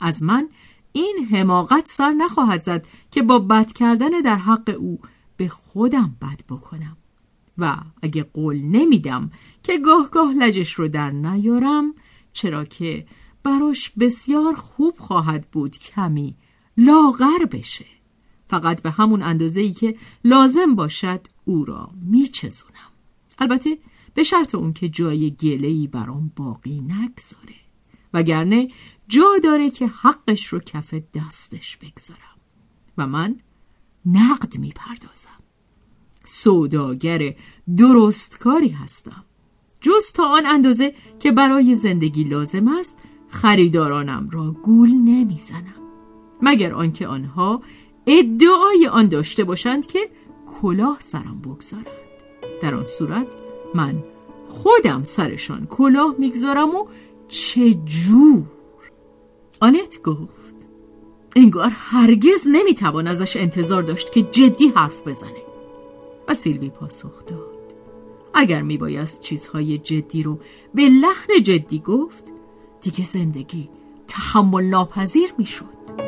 از 0.00 0.22
من 0.22 0.48
این 0.92 1.28
حماقت 1.30 1.88
سر 1.88 2.12
نخواهد 2.12 2.62
زد 2.62 2.86
که 3.10 3.22
با 3.22 3.38
بد 3.38 3.72
کردن 3.72 4.20
در 4.24 4.36
حق 4.36 4.76
او 4.78 5.00
به 5.36 5.48
خودم 5.48 6.16
بد 6.22 6.40
بکنم. 6.48 6.96
و 7.58 7.76
اگه 8.02 8.22
قول 8.22 8.62
نمیدم 8.62 9.30
که 9.62 9.78
گاه 9.78 10.10
گاه 10.10 10.32
لجش 10.32 10.72
رو 10.72 10.88
در 10.88 11.10
نیارم 11.10 11.94
چرا 12.32 12.64
که 12.64 13.06
براش 13.42 13.90
بسیار 13.90 14.54
خوب 14.54 14.94
خواهد 14.98 15.46
بود 15.52 15.78
کمی 15.78 16.34
لاغر 16.76 17.44
بشه. 17.52 17.86
فقط 18.48 18.82
به 18.82 18.90
همون 18.90 19.22
اندازه 19.22 19.60
ای 19.60 19.72
که 19.72 19.96
لازم 20.24 20.74
باشد 20.74 21.20
او 21.44 21.64
را 21.64 21.90
میچزونم 22.02 22.92
البته 23.38 23.78
به 24.14 24.22
شرط 24.22 24.54
اون 24.54 24.72
که 24.72 24.88
جای 24.88 25.30
گلهی 25.30 25.86
برام 25.86 26.32
باقی 26.36 26.80
نگذاره 26.80 27.54
وگرنه 28.14 28.68
جا 29.08 29.28
داره 29.44 29.70
که 29.70 29.86
حقش 29.86 30.46
رو 30.46 30.58
کف 30.58 30.94
دستش 31.14 31.76
بگذارم 31.76 32.38
و 32.98 33.06
من 33.06 33.36
نقد 34.06 34.58
می‌پردازم. 34.58 35.47
سوداگر 36.28 37.34
درستکاری 37.76 38.68
هستم. 38.68 39.24
جز 39.80 40.12
تا 40.12 40.24
آن 40.24 40.46
اندازه 40.46 40.94
که 41.20 41.32
برای 41.32 41.74
زندگی 41.74 42.24
لازم 42.24 42.68
است 42.68 42.98
خریدارانم 43.28 44.28
را 44.32 44.56
گول 44.62 44.90
نمی‌زنم. 44.90 45.74
مگر 46.42 46.74
آنکه 46.74 47.06
آنها 47.06 47.62
ادعای 48.06 48.88
آن 48.90 49.08
داشته 49.08 49.44
باشند 49.44 49.86
که 49.86 50.10
کلاه 50.60 50.96
سرم 51.00 51.40
بگذارند. 51.40 51.86
در 52.62 52.74
آن 52.74 52.84
صورت 52.84 53.26
من 53.74 54.04
خودم 54.48 55.04
سرشان 55.04 55.66
کلاه 55.66 56.14
می‌گذارم 56.18 56.74
و 56.74 56.86
جور؟ 57.84 58.44
آنت 59.60 60.02
گفت 60.02 60.54
انگار 61.36 61.70
هرگز 61.74 62.46
نمی‌توان 62.46 63.06
ازش 63.06 63.36
انتظار 63.36 63.82
داشت 63.82 64.12
که 64.12 64.22
جدی 64.22 64.68
حرف 64.68 65.06
بزنه. 65.06 65.47
و 66.28 66.34
سیلوی 66.34 66.70
پاسخ 66.70 67.26
داد. 67.26 67.58
اگر 68.34 68.62
میبایست 68.62 69.20
چیزهای 69.20 69.78
جدی 69.78 70.22
رو 70.22 70.38
به 70.74 70.82
لحن 70.82 71.42
جدی 71.42 71.78
گفت 71.78 72.24
دیگه 72.80 73.04
زندگی 73.04 73.68
تحمل 74.08 74.64
ناپذیر 74.64 75.32
می‌شد. 75.38 76.07